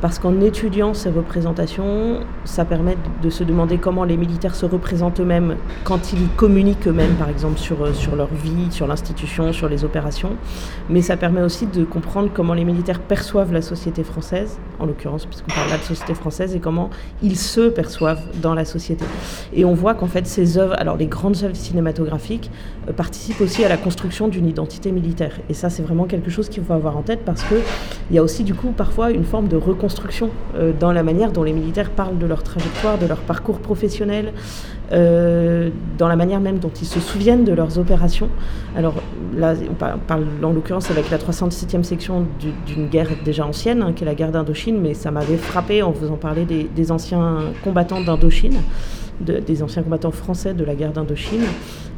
parce 0.00 0.18
qu'en 0.18 0.40
étudiant 0.40 0.94
ces 0.94 1.10
représentations, 1.10 2.20
ça 2.44 2.64
permet 2.64 2.96
de 3.22 3.30
se 3.30 3.42
demander 3.42 3.78
comment 3.78 4.04
les 4.04 4.16
militaires 4.16 4.54
se 4.54 4.64
représentent 4.64 5.20
eux-mêmes 5.20 5.56
quand 5.84 6.12
ils 6.12 6.28
communiquent 6.36 6.86
eux-mêmes, 6.86 7.14
par 7.14 7.28
exemple, 7.28 7.58
sur, 7.58 7.84
euh, 7.84 7.92
sur 7.92 8.14
leur 8.14 8.28
vie, 8.28 8.70
sur 8.70 8.86
l'institution, 8.86 9.52
sur 9.52 9.68
les 9.68 9.84
opérations. 9.84 10.36
Mais 10.88 11.02
ça 11.02 11.16
permet 11.16 11.42
aussi 11.42 11.66
de 11.66 11.84
comprendre 11.84 12.30
comment 12.32 12.54
les 12.54 12.64
militaires 12.64 13.00
perçoivent 13.00 13.52
la 13.52 13.62
société 13.62 14.04
française, 14.04 14.58
en 14.78 14.86
l'occurrence, 14.86 15.26
puisqu'on 15.26 15.52
parle 15.52 15.70
là 15.70 15.78
de 15.78 15.82
société 15.82 16.14
française, 16.14 16.54
et 16.54 16.60
comment 16.60 16.90
ils 17.22 17.36
se 17.36 17.68
perçoivent 17.68 18.22
dans 18.40 18.54
la 18.54 18.64
société. 18.64 19.04
Et 19.52 19.64
on 19.64 19.74
voit 19.74 19.94
qu'en 19.94 20.06
fait, 20.06 20.26
ces 20.26 20.58
œuvres, 20.58 20.74
alors 20.78 20.96
les 20.96 21.06
grandes 21.06 21.42
œuvres 21.42 21.56
cinématographiques, 21.56 22.50
euh, 22.88 22.92
participent 22.92 23.40
aussi 23.40 23.64
à 23.64 23.68
la 23.68 23.76
construction 23.76 24.28
d'une 24.28 24.46
identité 24.46 24.92
militaire. 24.92 25.40
Et 25.48 25.54
ça, 25.54 25.70
c'est 25.70 25.82
vraiment 25.82 26.04
quelque 26.04 26.30
chose 26.30 26.48
qu'il 26.48 26.62
faut 26.62 26.72
avoir 26.72 26.96
en 26.96 27.02
tête, 27.02 27.24
parce 27.24 27.42
qu'il 27.42 27.58
y 28.12 28.18
a 28.18 28.22
aussi, 28.22 28.44
du 28.44 28.54
coup, 28.54 28.70
parfois 28.70 29.10
une 29.10 29.24
forme 29.24 29.48
de 29.48 29.56
reconstruction 29.56 29.87
euh, 30.54 30.72
dans 30.78 30.92
la 30.92 31.02
manière 31.02 31.32
dont 31.32 31.42
les 31.42 31.52
militaires 31.52 31.90
parlent 31.90 32.18
de 32.18 32.26
leur 32.26 32.42
trajectoire, 32.42 32.98
de 32.98 33.06
leur 33.06 33.18
parcours 33.18 33.58
professionnel, 33.58 34.32
euh, 34.92 35.70
dans 35.98 36.08
la 36.08 36.16
manière 36.16 36.40
même 36.40 36.58
dont 36.58 36.70
ils 36.80 36.86
se 36.86 37.00
souviennent 37.00 37.44
de 37.44 37.52
leurs 37.52 37.78
opérations. 37.78 38.28
Alors 38.76 38.94
là, 39.36 39.54
on 39.70 39.74
parle 39.74 40.24
en 40.42 40.52
l'occurrence 40.52 40.90
avec 40.90 41.10
la 41.10 41.18
317e 41.18 41.82
section 41.82 42.26
d'une 42.66 42.88
guerre 42.88 43.10
déjà 43.24 43.46
ancienne, 43.46 43.82
hein, 43.82 43.92
qui 43.94 44.04
est 44.04 44.06
la 44.06 44.14
guerre 44.14 44.32
d'Indochine, 44.32 44.80
mais 44.80 44.94
ça 44.94 45.10
m'avait 45.10 45.36
frappé 45.36 45.82
en 45.82 45.92
faisant 45.92 46.16
parler 46.16 46.44
des, 46.44 46.92
anciens 46.92 47.38
combattants 47.62 48.00
d'Indochine. 48.00 48.56
des 49.20 49.62
anciens 49.62 49.82
combattants 49.82 50.12
français 50.12 50.54
de 50.54 50.64
la 50.64 50.74
guerre 50.74 50.92
d'Indochine, 50.92 51.42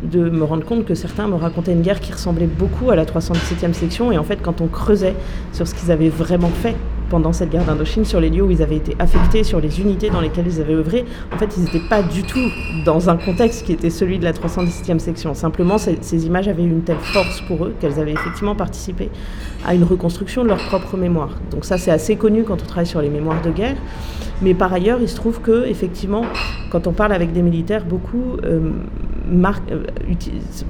de 0.02 0.30
me 0.30 0.44
rendre 0.44 0.64
compte 0.64 0.84
que 0.84 0.94
certains 0.94 1.28
me 1.28 1.34
racontaient 1.34 1.72
une 1.72 1.82
guerre 1.82 2.00
qui 2.00 2.12
ressemblait 2.12 2.46
beaucoup 2.46 2.90
à 2.90 2.96
la 2.96 3.04
317e 3.04 3.74
section, 3.74 4.10
et 4.10 4.18
en 4.18 4.24
fait, 4.24 4.40
quand 4.42 4.60
on 4.60 4.66
creusait 4.66 5.14
sur 5.52 5.68
ce 5.68 5.74
qu'ils 5.74 5.90
avaient 5.90 6.08
vraiment 6.08 6.48
fait 6.48 6.74
pendant 7.10 7.32
cette 7.32 7.50
guerre 7.50 7.64
d'Indochine, 7.64 8.04
sur 8.04 8.20
les 8.20 8.30
lieux 8.30 8.42
où 8.42 8.50
ils 8.50 8.62
avaient 8.62 8.76
été 8.76 8.96
affectés, 8.98 9.44
sur 9.44 9.60
les 9.60 9.80
unités 9.80 10.08
dans 10.08 10.20
lesquelles 10.20 10.46
ils 10.46 10.60
avaient 10.60 10.74
œuvré, 10.74 11.04
en 11.34 11.36
fait, 11.36 11.56
ils 11.58 11.64
n'étaient 11.64 11.88
pas 11.88 12.02
du 12.02 12.22
tout 12.22 12.48
dans 12.86 13.10
un 13.10 13.16
contexte 13.16 13.66
qui 13.66 13.72
était 13.72 13.90
celui 13.90 14.18
de 14.18 14.24
la 14.24 14.32
317e 14.32 14.98
section. 14.98 15.34
Simplement, 15.34 15.76
ces, 15.76 16.26
images 16.26 16.48
avaient 16.48 16.64
une 16.64 16.82
telle 16.82 16.98
force 16.98 17.42
pour 17.42 17.66
eux 17.66 17.74
qu'elles 17.80 17.98
avaient 17.98 18.12
effectivement 18.12 18.54
participé 18.54 19.10
à 19.66 19.74
une 19.74 19.84
reconstruction 19.84 20.44
de 20.44 20.48
leur 20.48 20.64
propre 20.68 20.96
mémoire. 20.96 21.30
Donc 21.50 21.64
ça, 21.64 21.76
c'est 21.76 21.90
assez 21.90 22.16
connu 22.16 22.44
quand 22.44 22.62
on 22.62 22.66
travaille 22.66 22.86
sur 22.86 23.02
les 23.02 23.10
mémoires 23.10 23.42
de 23.42 23.50
guerre. 23.50 23.76
Mais 24.42 24.54
par 24.54 24.72
ailleurs, 24.72 24.98
il 25.02 25.08
se 25.08 25.16
trouve 25.16 25.40
que, 25.40 25.66
effectivement, 25.66 26.24
quand 26.70 26.86
on 26.86 26.92
parle 26.92 27.12
avec 27.12 27.32
des 27.32 27.42
militaires, 27.42 27.84
beaucoup 27.84 28.36
euh, 28.44 28.70
euh, 29.30 29.74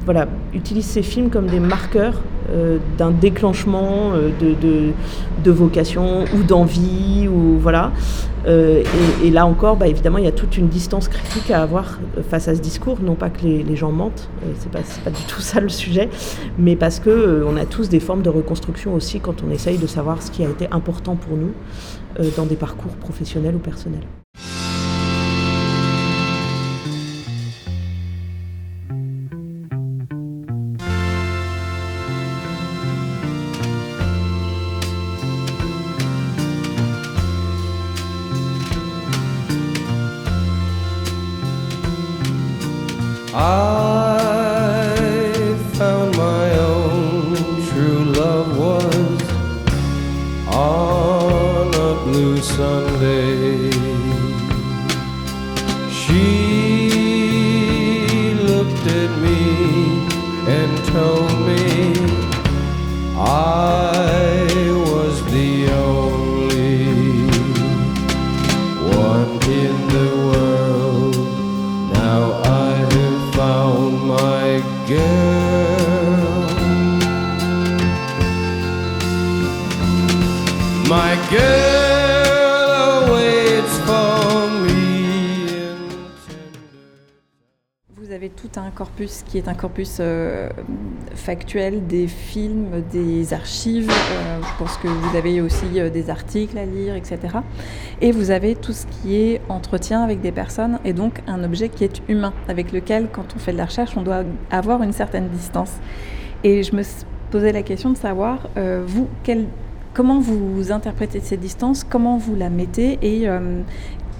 voilà, 0.04 0.26
utilise 0.54 0.86
ces 0.86 1.02
films 1.02 1.30
comme 1.30 1.46
des 1.46 1.60
marqueurs 1.60 2.20
euh, 2.52 2.78
d'un 2.98 3.10
déclenchement 3.10 4.12
de, 4.40 4.54
de, 5.44 5.50
vocation 5.50 6.24
ou 6.34 6.42
d'envie. 6.42 7.28
Ou, 7.28 7.58
voilà. 7.58 7.92
Et, 8.46 9.30
là 9.30 9.46
encore, 9.46 9.76
bah, 9.76 9.86
évidemment, 9.86 10.18
il 10.18 10.24
y 10.24 10.28
a 10.28 10.32
toute 10.32 10.56
une 10.56 10.68
distance 10.68 11.08
critique 11.08 11.50
à 11.50 11.62
avoir 11.62 11.98
face 12.30 12.48
à 12.48 12.54
ce 12.54 12.60
discours. 12.60 12.98
Non 13.02 13.14
pas 13.14 13.30
que 13.30 13.42
les, 13.42 13.76
gens 13.76 13.92
mentent, 13.92 14.30
c'est 14.58 14.70
pas, 14.70 14.80
pas 15.04 15.10
du 15.10 15.22
tout 15.24 15.40
ça 15.40 15.60
le 15.60 15.68
sujet, 15.68 16.08
mais 16.58 16.76
parce 16.76 17.00
que 17.00 17.44
on 17.46 17.56
a 17.56 17.66
tous 17.66 17.88
des 17.88 18.00
formes 18.00 18.22
de 18.22 18.30
reconstruction 18.30 18.94
aussi 18.94 19.20
quand 19.20 19.42
on 19.46 19.50
essaye 19.50 19.78
de 19.78 19.86
savoir 19.86 20.22
ce 20.22 20.30
qui 20.30 20.44
a 20.44 20.48
été 20.48 20.66
important 20.70 21.16
pour 21.16 21.36
nous 21.36 21.52
dans 22.36 22.46
des 22.46 22.56
parcours 22.56 22.92
professionnels 22.92 23.54
ou 23.54 23.60
personnels. 23.60 24.06
Corpus 88.74 89.22
qui 89.26 89.38
est 89.38 89.48
un 89.48 89.54
corpus 89.54 89.98
euh, 90.00 90.48
factuel 91.14 91.86
des 91.86 92.06
films, 92.06 92.82
des 92.90 93.32
archives. 93.32 93.90
Euh, 93.90 94.40
je 94.42 94.58
pense 94.58 94.76
que 94.78 94.88
vous 94.88 95.16
avez 95.16 95.40
aussi 95.40 95.78
euh, 95.80 95.90
des 95.90 96.10
articles 96.10 96.56
à 96.58 96.64
lire, 96.64 96.94
etc. 96.94 97.18
Et 98.00 98.12
vous 98.12 98.30
avez 98.30 98.56
tout 98.56 98.72
ce 98.72 98.86
qui 98.86 99.16
est 99.16 99.40
entretien 99.48 100.02
avec 100.02 100.20
des 100.20 100.32
personnes 100.32 100.78
et 100.84 100.92
donc 100.92 101.20
un 101.26 101.44
objet 101.44 101.68
qui 101.68 101.84
est 101.84 102.02
humain, 102.08 102.32
avec 102.48 102.72
lequel, 102.72 103.08
quand 103.12 103.34
on 103.36 103.38
fait 103.38 103.52
de 103.52 103.58
la 103.58 103.66
recherche, 103.66 103.96
on 103.96 104.02
doit 104.02 104.24
avoir 104.50 104.82
une 104.82 104.92
certaine 104.92 105.28
distance. 105.28 105.72
Et 106.42 106.62
je 106.62 106.74
me 106.74 106.82
posais 107.30 107.52
la 107.52 107.62
question 107.62 107.90
de 107.90 107.96
savoir, 107.96 108.48
vous, 108.56 109.08
comment 109.92 110.20
vous 110.20 110.72
interprétez 110.72 111.20
cette 111.20 111.40
distance, 111.40 111.84
comment 111.84 112.16
vous 112.16 112.34
la 112.34 112.48
mettez 112.48 112.98
et 113.02 113.28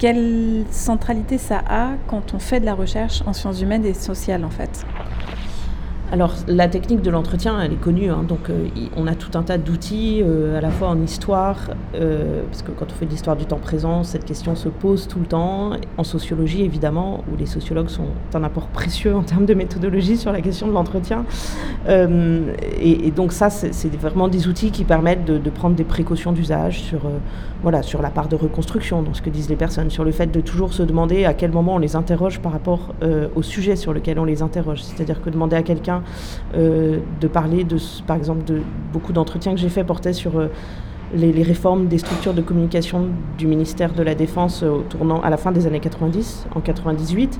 quelle 0.01 0.65
centralité 0.71 1.37
ça 1.37 1.61
a 1.69 1.91
quand 2.07 2.33
on 2.33 2.39
fait 2.39 2.59
de 2.59 2.65
la 2.65 2.73
recherche 2.73 3.21
en 3.27 3.33
sciences 3.33 3.61
humaines 3.61 3.85
et 3.85 3.93
sociales 3.93 4.43
en 4.43 4.49
fait? 4.49 4.83
Alors 6.11 6.35
la 6.47 6.67
technique 6.67 7.01
de 7.01 7.09
l'entretien, 7.09 7.61
elle 7.61 7.71
est 7.71 7.79
connue, 7.79 8.09
hein. 8.09 8.25
donc 8.27 8.49
euh, 8.49 8.67
on 8.97 9.07
a 9.07 9.15
tout 9.15 9.37
un 9.37 9.43
tas 9.43 9.57
d'outils, 9.57 10.21
euh, 10.21 10.57
à 10.57 10.61
la 10.61 10.69
fois 10.69 10.89
en 10.89 11.01
histoire, 11.01 11.71
euh, 11.95 12.43
parce 12.49 12.63
que 12.63 12.71
quand 12.71 12.87
on 12.91 12.93
fait 12.93 13.05
de 13.05 13.11
l'histoire 13.11 13.37
du 13.37 13.45
temps 13.45 13.59
présent, 13.59 14.03
cette 14.03 14.25
question 14.25 14.57
se 14.57 14.67
pose 14.67 15.07
tout 15.07 15.19
le 15.19 15.25
temps, 15.25 15.71
en 15.97 16.03
sociologie 16.03 16.63
évidemment, 16.63 17.23
où 17.31 17.37
les 17.37 17.45
sociologues 17.45 17.87
sont 17.87 18.07
un 18.33 18.43
apport 18.43 18.67
précieux 18.67 19.15
en 19.15 19.23
termes 19.23 19.45
de 19.45 19.53
méthodologie 19.53 20.17
sur 20.17 20.33
la 20.33 20.41
question 20.41 20.67
de 20.67 20.73
l'entretien. 20.73 21.23
Et, 21.87 23.11
donc 23.15 23.31
ça, 23.31 23.49
c'est 23.49 23.95
vraiment 23.95 24.27
des 24.27 24.47
outils 24.47 24.71
qui 24.71 24.83
permettent 24.83 25.25
de, 25.25 25.49
prendre 25.49 25.75
des 25.75 25.83
précautions 25.83 26.31
d'usage 26.31 26.81
sur, 26.81 27.01
voilà, 27.61 27.83
sur 27.83 28.01
la 28.01 28.09
part 28.09 28.27
de 28.27 28.35
reconstruction, 28.35 29.01
dans 29.01 29.13
ce 29.13 29.21
que 29.21 29.29
disent 29.29 29.49
les 29.49 29.55
personnes, 29.55 29.89
sur 29.89 30.03
le 30.03 30.11
fait 30.11 30.27
de 30.27 30.41
toujours 30.41 30.73
se 30.73 30.83
demander 30.83 31.25
à 31.25 31.33
quel 31.33 31.51
moment 31.51 31.75
on 31.75 31.79
les 31.79 31.95
interroge 31.95 32.39
par 32.39 32.51
rapport 32.51 32.93
au 33.35 33.41
sujet 33.41 33.75
sur 33.75 33.93
lequel 33.93 34.19
on 34.19 34.25
les 34.25 34.41
interroge. 34.41 34.83
C'est-à-dire 34.83 35.21
que 35.21 35.29
demander 35.29 35.55
à 35.55 35.63
quelqu'un 35.63 36.00
euh, 36.55 36.99
de 37.19 37.27
parler 37.27 37.63
de, 37.63 37.77
par 38.05 38.17
exemple, 38.17 38.43
de 38.43 38.61
beaucoup 38.91 39.13
d'entretiens 39.13 39.53
que 39.53 39.59
j'ai 39.59 39.69
fait 39.69 39.83
portaient 39.83 40.13
sur 40.13 40.37
euh, 40.37 40.47
les, 41.13 41.43
réformes 41.43 41.87
des 41.87 41.97
structures 41.97 42.33
de 42.33 42.41
communication 42.41 43.07
du 43.37 43.47
ministère 43.47 43.93
de 43.93 44.03
la 44.03 44.15
Défense 44.15 44.63
au 44.63 44.81
tournant 44.81 45.21
à 45.21 45.29
la 45.29 45.37
fin 45.37 45.51
des 45.51 45.67
années 45.67 45.79
90, 45.79 46.47
en 46.55 46.61
98. 46.61 47.39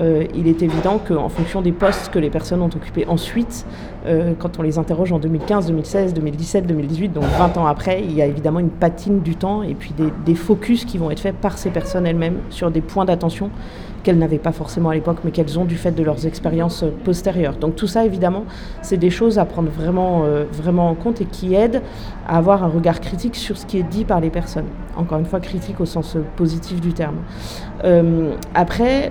Euh, 0.00 0.24
il 0.34 0.46
est 0.46 0.62
évident 0.62 0.98
qu'en 0.98 1.28
fonction 1.28 1.60
des 1.60 1.72
postes 1.72 2.10
que 2.10 2.18
les 2.18 2.30
personnes 2.30 2.62
ont 2.62 2.66
occupés 2.66 3.06
ensuite, 3.06 3.66
quand 4.38 4.58
on 4.58 4.62
les 4.62 4.78
interroge 4.78 5.12
en 5.12 5.18
2015, 5.18 5.66
2016, 5.66 6.14
2017, 6.14 6.66
2018, 6.66 7.08
donc 7.12 7.24
20 7.24 7.56
ans 7.58 7.66
après, 7.66 8.02
il 8.02 8.12
y 8.14 8.22
a 8.22 8.26
évidemment 8.26 8.60
une 8.60 8.70
patine 8.70 9.20
du 9.20 9.36
temps 9.36 9.62
et 9.62 9.74
puis 9.74 9.92
des, 10.24 10.34
focus 10.34 10.84
qui 10.84 10.98
vont 10.98 11.10
être 11.10 11.20
faits 11.20 11.36
par 11.36 11.58
ces 11.58 11.70
personnes 11.70 12.06
elles-mêmes 12.06 12.38
sur 12.50 12.70
des 12.70 12.80
points 12.80 13.04
d'attention 13.04 13.50
qu'elles 14.02 14.18
n'avaient 14.18 14.38
pas 14.38 14.52
forcément 14.52 14.90
à 14.90 14.94
l'époque, 14.94 15.18
mais 15.24 15.30
qu'elles 15.30 15.58
ont 15.58 15.64
du 15.64 15.76
fait 15.76 15.90
de 15.90 16.02
leurs 16.02 16.26
expériences 16.26 16.82
euh, 16.82 16.90
postérieures. 17.04 17.56
Donc 17.56 17.76
tout 17.76 17.86
ça, 17.86 18.04
évidemment, 18.04 18.44
c'est 18.80 18.96
des 18.96 19.10
choses 19.10 19.38
à 19.38 19.44
prendre 19.44 19.68
vraiment, 19.70 20.22
euh, 20.24 20.44
vraiment 20.52 20.88
en 20.88 20.94
compte 20.94 21.20
et 21.20 21.24
qui 21.24 21.54
aident 21.54 21.82
à 22.26 22.38
avoir 22.38 22.62
un 22.64 22.68
regard 22.68 23.00
critique 23.00 23.34
sur 23.36 23.58
ce 23.58 23.66
qui 23.66 23.78
est 23.78 23.82
dit 23.82 24.04
par 24.04 24.20
les 24.20 24.30
personnes. 24.30 24.66
Encore 24.96 25.18
une 25.18 25.26
fois, 25.26 25.40
critique 25.40 25.80
au 25.80 25.86
sens 25.86 26.16
euh, 26.16 26.20
positif 26.36 26.80
du 26.80 26.92
terme. 26.92 27.16
après, 28.54 29.10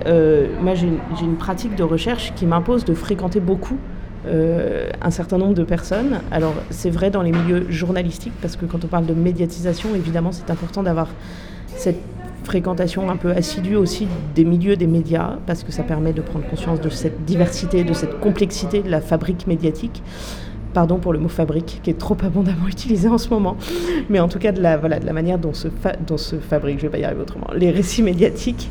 moi, 0.60 0.74
j'ai 0.74 0.88
une 1.22 1.36
pratique 1.36 1.74
de 1.74 1.82
recherche 1.82 2.32
qui 2.34 2.46
m'impose 2.46 2.84
de 2.84 2.94
fréquenter 2.94 3.40
beaucoup 3.40 3.76
un 5.00 5.10
certain 5.10 5.38
nombre 5.38 5.54
de 5.54 5.64
personnes. 5.64 6.20
Alors 6.30 6.54
c'est 6.70 6.90
vrai 6.90 7.10
dans 7.10 7.22
les 7.22 7.32
milieux 7.32 7.66
journalistiques, 7.70 8.34
parce 8.40 8.56
que 8.56 8.66
quand 8.66 8.84
on 8.84 8.88
parle 8.88 9.06
de 9.06 9.14
médiatisation, 9.14 9.94
évidemment 9.94 10.32
c'est 10.32 10.50
important 10.50 10.82
d'avoir 10.82 11.08
cette 11.76 12.00
fréquentation 12.48 13.10
un 13.10 13.16
peu 13.16 13.30
assidue 13.32 13.76
aussi 13.76 14.08
des 14.34 14.44
milieux 14.44 14.74
des 14.76 14.86
médias, 14.86 15.36
parce 15.46 15.64
que 15.64 15.70
ça 15.70 15.82
permet 15.82 16.14
de 16.14 16.22
prendre 16.22 16.46
conscience 16.46 16.80
de 16.80 16.88
cette 16.88 17.26
diversité, 17.26 17.84
de 17.84 17.92
cette 17.92 18.20
complexité 18.20 18.80
de 18.80 18.90
la 18.90 19.02
fabrique 19.02 19.46
médiatique. 19.46 20.02
Pardon 20.72 20.96
pour 20.96 21.12
le 21.12 21.18
mot 21.18 21.28
fabrique, 21.28 21.80
qui 21.82 21.90
est 21.90 21.98
trop 21.98 22.16
abondamment 22.22 22.66
utilisé 22.68 23.06
en 23.06 23.18
ce 23.18 23.28
moment, 23.28 23.58
mais 24.08 24.18
en 24.18 24.28
tout 24.28 24.38
cas 24.38 24.52
de 24.52 24.62
la, 24.62 24.78
voilà, 24.78 24.98
de 24.98 25.04
la 25.04 25.12
manière 25.12 25.38
dont 25.38 25.52
se, 25.52 25.68
dont 26.06 26.16
se 26.16 26.36
fabrique, 26.36 26.78
je 26.78 26.84
vais 26.84 26.90
pas 26.90 26.98
y 26.98 27.04
arriver 27.04 27.20
autrement, 27.20 27.48
les 27.54 27.70
récits 27.70 28.02
médiatiques. 28.02 28.70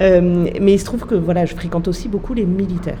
Euh, 0.00 0.46
mais 0.60 0.74
il 0.74 0.78
se 0.78 0.84
trouve 0.84 1.04
que 1.04 1.16
voilà, 1.16 1.44
je 1.44 1.56
fréquente 1.56 1.88
aussi 1.88 2.08
beaucoup 2.08 2.34
les 2.34 2.46
militaires. 2.46 3.00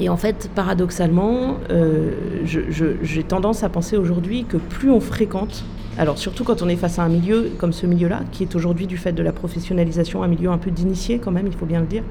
Et 0.00 0.08
en 0.08 0.16
fait, 0.16 0.50
paradoxalement, 0.54 1.58
euh, 1.70 2.12
j'ai 2.44 3.22
tendance 3.22 3.62
à 3.62 3.68
penser 3.68 3.96
aujourd'hui 3.96 4.44
que 4.44 4.56
plus 4.56 4.90
on 4.90 5.00
fréquente 5.00 5.64
alors 5.98 6.16
surtout 6.16 6.44
quand 6.44 6.62
on 6.62 6.68
est 6.68 6.76
face 6.76 6.98
à 6.98 7.02
un 7.02 7.08
milieu 7.08 7.50
comme 7.58 7.72
ce 7.72 7.84
milieu-là, 7.84 8.20
qui 8.32 8.44
est 8.44 8.54
aujourd'hui 8.54 8.86
du 8.86 8.96
fait 8.96 9.12
de 9.12 9.22
la 9.22 9.32
professionnalisation 9.32 10.22
un 10.22 10.28
milieu 10.28 10.48
un 10.50 10.56
peu 10.56 10.70
d'initié 10.70 11.18
quand 11.18 11.30
même, 11.30 11.46
il 11.46 11.52
faut 11.52 11.66
bien 11.66 11.80
le 11.80 11.86
dire. 11.86 12.04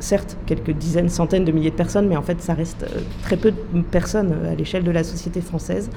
Certes, 0.00 0.36
quelques 0.46 0.72
dizaines, 0.72 1.10
centaines 1.10 1.44
de 1.44 1.52
milliers 1.52 1.70
de 1.70 1.76
personnes, 1.76 2.08
mais 2.08 2.16
en 2.16 2.22
fait 2.22 2.40
ça 2.40 2.54
reste 2.54 2.82
euh, 2.82 3.00
très 3.22 3.36
peu 3.36 3.52
de 3.52 3.82
personnes 3.82 4.32
euh, 4.32 4.52
à 4.52 4.54
l'échelle 4.56 4.82
de 4.82 4.90
la 4.90 5.04
société 5.04 5.40
française. 5.40 5.90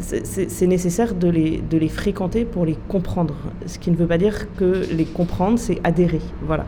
C'est 0.00 0.66
nécessaire 0.66 1.14
de 1.14 1.28
les, 1.28 1.58
de 1.58 1.78
les 1.78 1.88
fréquenter 1.88 2.44
pour 2.44 2.64
les 2.64 2.76
comprendre. 2.88 3.34
Ce 3.66 3.78
qui 3.78 3.90
ne 3.90 3.96
veut 3.96 4.06
pas 4.06 4.18
dire 4.18 4.54
que 4.56 4.86
les 4.92 5.04
comprendre, 5.04 5.58
c'est 5.58 5.80
adhérer. 5.84 6.20
Voilà. 6.42 6.66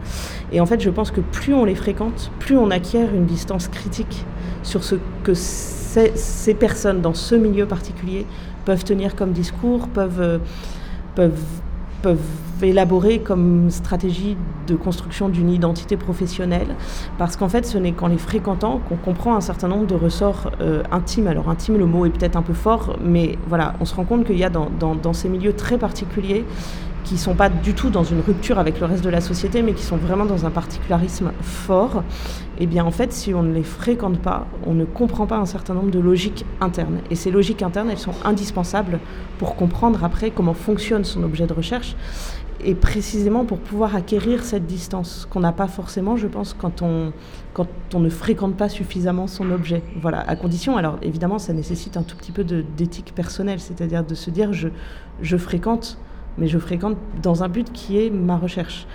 Et 0.53 0.61
en 0.61 0.67
fait, 0.67 0.81
je 0.81 0.91
pense 0.91 1.11
que 1.11 1.21
plus 1.21 1.55
on 1.55 1.65
les 1.65 1.75
fréquente, 1.75 2.31
plus 2.39 2.57
on 2.57 2.71
acquiert 2.71 3.15
une 3.15 3.27
distance 3.27 3.69
critique 3.69 4.25
sur 4.63 4.85
ce 4.85 4.97
que 5.25 5.35
ces 5.35 6.55
personnes 6.55 7.01
dans 7.01 7.15
ce 7.15 7.35
milieu 7.35 7.67
particulier 7.67 8.27
peuvent 8.65 8.85
tenir 8.85 9.17
comme 9.17 9.33
discours, 9.33 9.89
peuvent, 9.89 10.21
euh, 10.21 10.39
peuvent, 11.15 11.43
peuvent 12.03 12.19
élaborer 12.63 13.19
comme 13.21 13.71
stratégie 13.71 14.37
de 14.67 14.75
construction 14.75 15.29
d'une 15.29 15.51
identité 15.51 15.97
professionnelle. 15.97 16.77
Parce 17.19 17.37
qu'en 17.37 17.49
fait, 17.49 17.67
ce 17.67 17.79
n'est 17.79 17.93
qu'en 17.93 18.09
les 18.09 18.19
fréquentant 18.19 18.81
qu'on 18.89 18.97
comprend 18.97 19.37
un 19.37 19.41
certain 19.41 19.69
nombre 19.69 19.87
de 19.87 19.95
ressorts 19.95 20.53
euh, 20.61 20.83
intimes. 20.91 21.27
Alors 21.27 21.49
intime, 21.49 21.77
le 21.77 21.87
mot 21.87 22.07
est 22.07 22.11
peut-être 22.11 22.37
un 22.37 22.43
peu 22.43 22.55
fort, 22.55 22.97
mais 23.03 23.39
voilà, 23.49 23.75
on 23.81 23.85
se 23.85 23.95
rend 23.95 24.05
compte 24.05 24.25
qu'il 24.25 24.39
y 24.39 24.45
a 24.45 24.51
dans, 24.51 25.13
ces 25.13 25.29
milieux 25.29 25.55
très 25.55 25.79
particuliers 25.79 26.45
qui 27.05 27.19
sont 27.19 27.35
pas 27.35 27.49
du 27.49 27.75
tout 27.75 27.91
dans 27.91 28.05
une 28.05 28.21
rupture 28.21 28.61
avec 28.61 28.79
le 28.79 28.87
reste 28.87 29.03
de 29.03 29.11
la 29.11 29.21
société, 29.21 29.63
mais 29.63 29.73
qui 29.73 29.83
sont 29.83 29.97
vraiment 29.97 30.25
dans 30.25 30.47
un 30.47 30.51
particularisme 30.51 31.33
fort, 31.41 32.05
eh 32.63 32.67
bien 32.67 32.85
en 32.85 32.93
fait, 32.93 33.13
si 33.13 33.35
on 33.35 33.43
ne 33.43 33.53
les 33.53 33.65
fréquente 33.65 34.21
pas, 34.21 34.47
on 34.67 34.75
ne 34.75 34.85
comprend 34.85 35.27
pas 35.27 35.37
un 35.37 35.47
certain 35.47 35.75
nombre 35.75 35.91
de 35.91 35.99
logiques 35.99 36.45
internes. 36.61 36.99
Et 37.11 37.17
ces 37.17 37.33
logiques 37.33 37.61
internes, 37.61 37.91
elles 37.91 37.99
sont 37.99 38.15
indispensables 38.25 39.01
pour 39.39 39.57
comprendre 39.57 40.05
après 40.05 40.31
comment 40.31 40.55
fonctionne 40.55 41.03
son 41.05 41.25
objet 41.25 41.49
de 41.49 41.53
recherche 41.53 41.97
et 42.65 42.77
précisément 42.77 43.45
pour 43.45 43.59
pouvoir 43.59 43.97
acquérir 43.97 44.45
cette 44.45 44.65
distance 44.65 45.27
qu'on 45.29 45.41
n'a 45.41 45.51
pas 45.51 45.67
forcément, 45.67 46.17
je 46.17 46.29
pense, 46.29 46.55
quand 46.55 46.83
on, 46.83 47.13
quand 47.53 47.67
on 47.95 47.99
ne 47.99 48.09
fréquente 48.09 48.57
pas 48.57 48.69
suffisamment 48.69 49.27
son 49.27 49.51
objet. 49.51 49.83
Voilà, 50.01 50.21
à 50.21 50.37
condition, 50.37 50.77
alors 50.77 50.99
évidemment, 51.03 51.41
ça 51.41 51.53
nécessite 51.53 51.97
un 51.97 52.05
tout 52.05 52.17
petit 52.17 52.31
peu 52.31 52.45
d'éthique 52.45 53.13
personnelle, 53.13 53.59
c'est-à-dire 53.59 54.05
de 54.05 54.15
se 54.15 54.31
dire 54.31 54.53
je, 54.53 54.69
je 55.21 55.37
fréquente, 55.37 55.99
mais 56.39 56.47
je 56.47 56.61
fréquente 56.61 56.97
dans 57.21 57.43
un 57.43 57.49
but 57.49 57.73
qui 57.73 57.99
est 57.99 58.11
ma 58.11 58.37
recherche. 58.37 58.87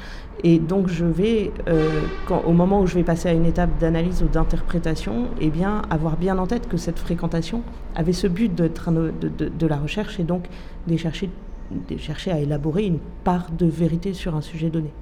Et 0.43 0.59
donc 0.59 0.87
je 0.87 1.05
vais, 1.05 1.51
euh, 1.67 2.01
au 2.45 2.51
moment 2.51 2.81
où 2.81 2.87
je 2.87 2.93
vais 2.93 3.03
passer 3.03 3.29
à 3.29 3.33
une 3.33 3.45
étape 3.45 3.79
d'analyse 3.79 4.21
ou 4.21 4.27
d'interprétation, 4.27 5.27
eh 5.41 5.49
bien, 5.49 5.81
avoir 5.89 6.17
bien 6.17 6.37
en 6.37 6.45
tête 6.45 6.67
que 6.69 6.77
cette 6.77 6.99
fréquentation 6.99 7.63
avait 7.95 8.13
ce 8.13 8.27
but 8.27 8.53
de, 8.53 8.69
de, 8.69 9.67
la 9.67 9.77
recherche 9.77 10.19
et 10.19 10.23
donc 10.23 10.45
de 10.87 10.97
chercher 10.97 11.29
chercher 11.97 12.31
à 12.31 12.39
élaborer 12.39 12.85
une 12.85 12.99
part 13.25 13.47
de 13.51 13.65
vérité 13.65 14.13
sur 14.13 14.35
un 14.35 14.41
sujet 14.41 14.69
donné. 14.69 14.93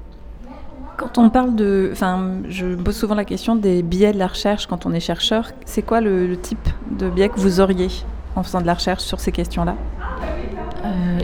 Quand 0.98 1.18
on 1.20 1.30
parle 1.30 1.56
de. 1.56 1.90
Enfin, 1.92 2.38
je 2.50 2.74
pose 2.74 2.96
souvent 2.96 3.14
la 3.16 3.26
question 3.26 3.56
des 3.56 3.84
biais 3.84 4.14
de 4.14 4.18
la 4.18 4.28
recherche 4.28 4.66
quand 4.66 4.86
on 4.86 4.94
est 4.94 5.00
chercheur. 5.00 5.52
C'est 5.66 5.84
quoi 5.84 6.02
le 6.02 6.38
type 6.38 6.70
de 6.98 7.10
biais 7.10 7.30
que 7.30 7.40
vous 7.40 7.60
auriez 7.60 7.90
en 8.36 8.44
faisant 8.44 8.62
de 8.62 8.66
la 8.66 8.74
recherche 8.74 9.04
sur 9.04 9.20
ces 9.20 9.32
questions-là? 9.32 9.76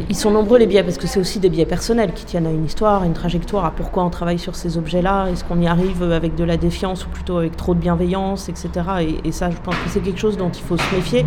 Ils 0.10 0.16
sont 0.16 0.32
nombreux 0.32 0.58
les 0.58 0.68
biais 0.68 0.84
parce 0.84 0.98
que 0.98 1.08
c'est 1.08 1.20
aussi 1.20 1.40
des 1.40 1.50
biais 1.50 1.66
personnels 1.66 2.14
qui 2.14 2.26
tiennent 2.26 2.48
à 2.48 2.52
une 2.52 2.66
histoire, 2.66 3.04
à 3.04 3.06
une 3.06 3.14
trajectoire, 3.14 3.66
à 3.66 3.72
pourquoi 3.72 4.04
on 4.04 4.10
travaille 4.10 4.40
sur 4.40 4.56
ces 4.56 4.78
objets-là, 4.78 5.28
est-ce 5.28 5.44
qu'on 5.44 5.60
y 5.60 5.68
arrive 5.68 6.04
avec 6.04 6.36
de 6.36 6.44
la 6.44 6.58
défiance 6.58 7.06
ou 7.06 7.10
plutôt 7.10 7.38
avec 7.38 7.56
trop 7.58 7.74
de 7.74 7.80
bienveillance, 7.80 8.50
etc. 8.50 8.70
Et, 9.24 9.32
ça, 9.32 9.50
je 9.50 9.58
pense 9.58 9.76
que 9.76 9.90
c'est 9.90 10.02
quelque 10.02 10.20
chose 10.20 10.38
dont 10.38 10.50
il 10.50 10.62
faut 10.62 10.78
se 10.78 10.96
méfier. 10.96 11.26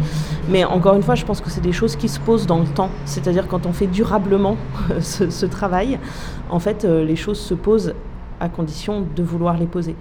Mais 0.48 0.64
encore 0.64 0.94
une 0.94 1.02
fois, 1.02 1.14
je 1.14 1.24
pense 1.24 1.40
que 1.40 1.50
c'est 1.50 1.60
des 1.60 1.72
choses 1.72 1.96
qui 1.96 2.08
se 2.08 2.20
posent 2.20 2.46
dans 2.46 2.58
le 2.58 2.66
temps. 2.66 2.90
C'est-à-dire 3.04 3.48
quand 3.48 3.66
on 3.66 3.72
fait 3.72 3.86
durablement 3.86 4.56
ce, 5.00 5.46
travail, 5.46 5.98
en 6.50 6.58
fait, 6.58 6.84
euh, 6.84 7.04
les 7.04 7.16
choses 7.16 7.40
se 7.40 7.54
posent 7.54 7.94
à 8.40 8.48
condition 8.48 9.04
de 9.14 9.22
vouloir 9.22 9.56
les 9.56 9.66
poser. 9.66 9.96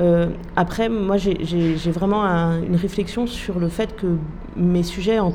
Euh, 0.00 0.28
après, 0.56 0.88
moi, 0.88 1.16
j'ai 1.16 1.90
vraiment 1.90 2.24
une 2.24 2.76
réflexion 2.76 3.26
sur 3.26 3.58
le 3.58 3.68
fait 3.68 3.94
que 3.96 4.16
mes 4.56 4.82
sujets 4.82 5.20
ont 5.20 5.34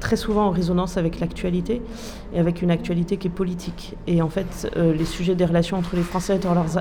très 0.00 0.16
souvent 0.16 0.46
en 0.46 0.50
résonance 0.50 0.96
avec 0.96 1.20
l'actualité 1.20 1.82
et 2.32 2.38
avec 2.38 2.62
une 2.62 2.70
actualité 2.70 3.16
qui 3.16 3.28
est 3.28 3.30
politique. 3.30 3.96
Et 4.06 4.22
en 4.22 4.28
fait, 4.28 4.70
euh, 4.76 4.94
les 4.94 5.04
sujets 5.04 5.34
des 5.34 5.44
relations 5.44 5.76
entre 5.76 5.96
les 5.96 6.02
Français 6.02 6.38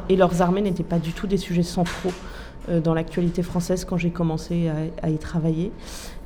et 0.10 0.16
leurs, 0.16 0.42
armées 0.42 0.62
n'étaient 0.62 0.84
pas 0.84 1.00
du 1.00 1.12
tout 1.14 1.28
des 1.28 1.38
sujets 1.38 1.64
centraux 1.64 2.14
euh, 2.70 2.82
dans 2.82 2.94
l'actualité 2.94 3.44
française 3.44 3.86
quand 3.86 3.98
j'ai 3.98 4.10
commencé 4.10 4.70
à, 5.02 5.10
y 5.10 5.18
travailler. 5.18 5.72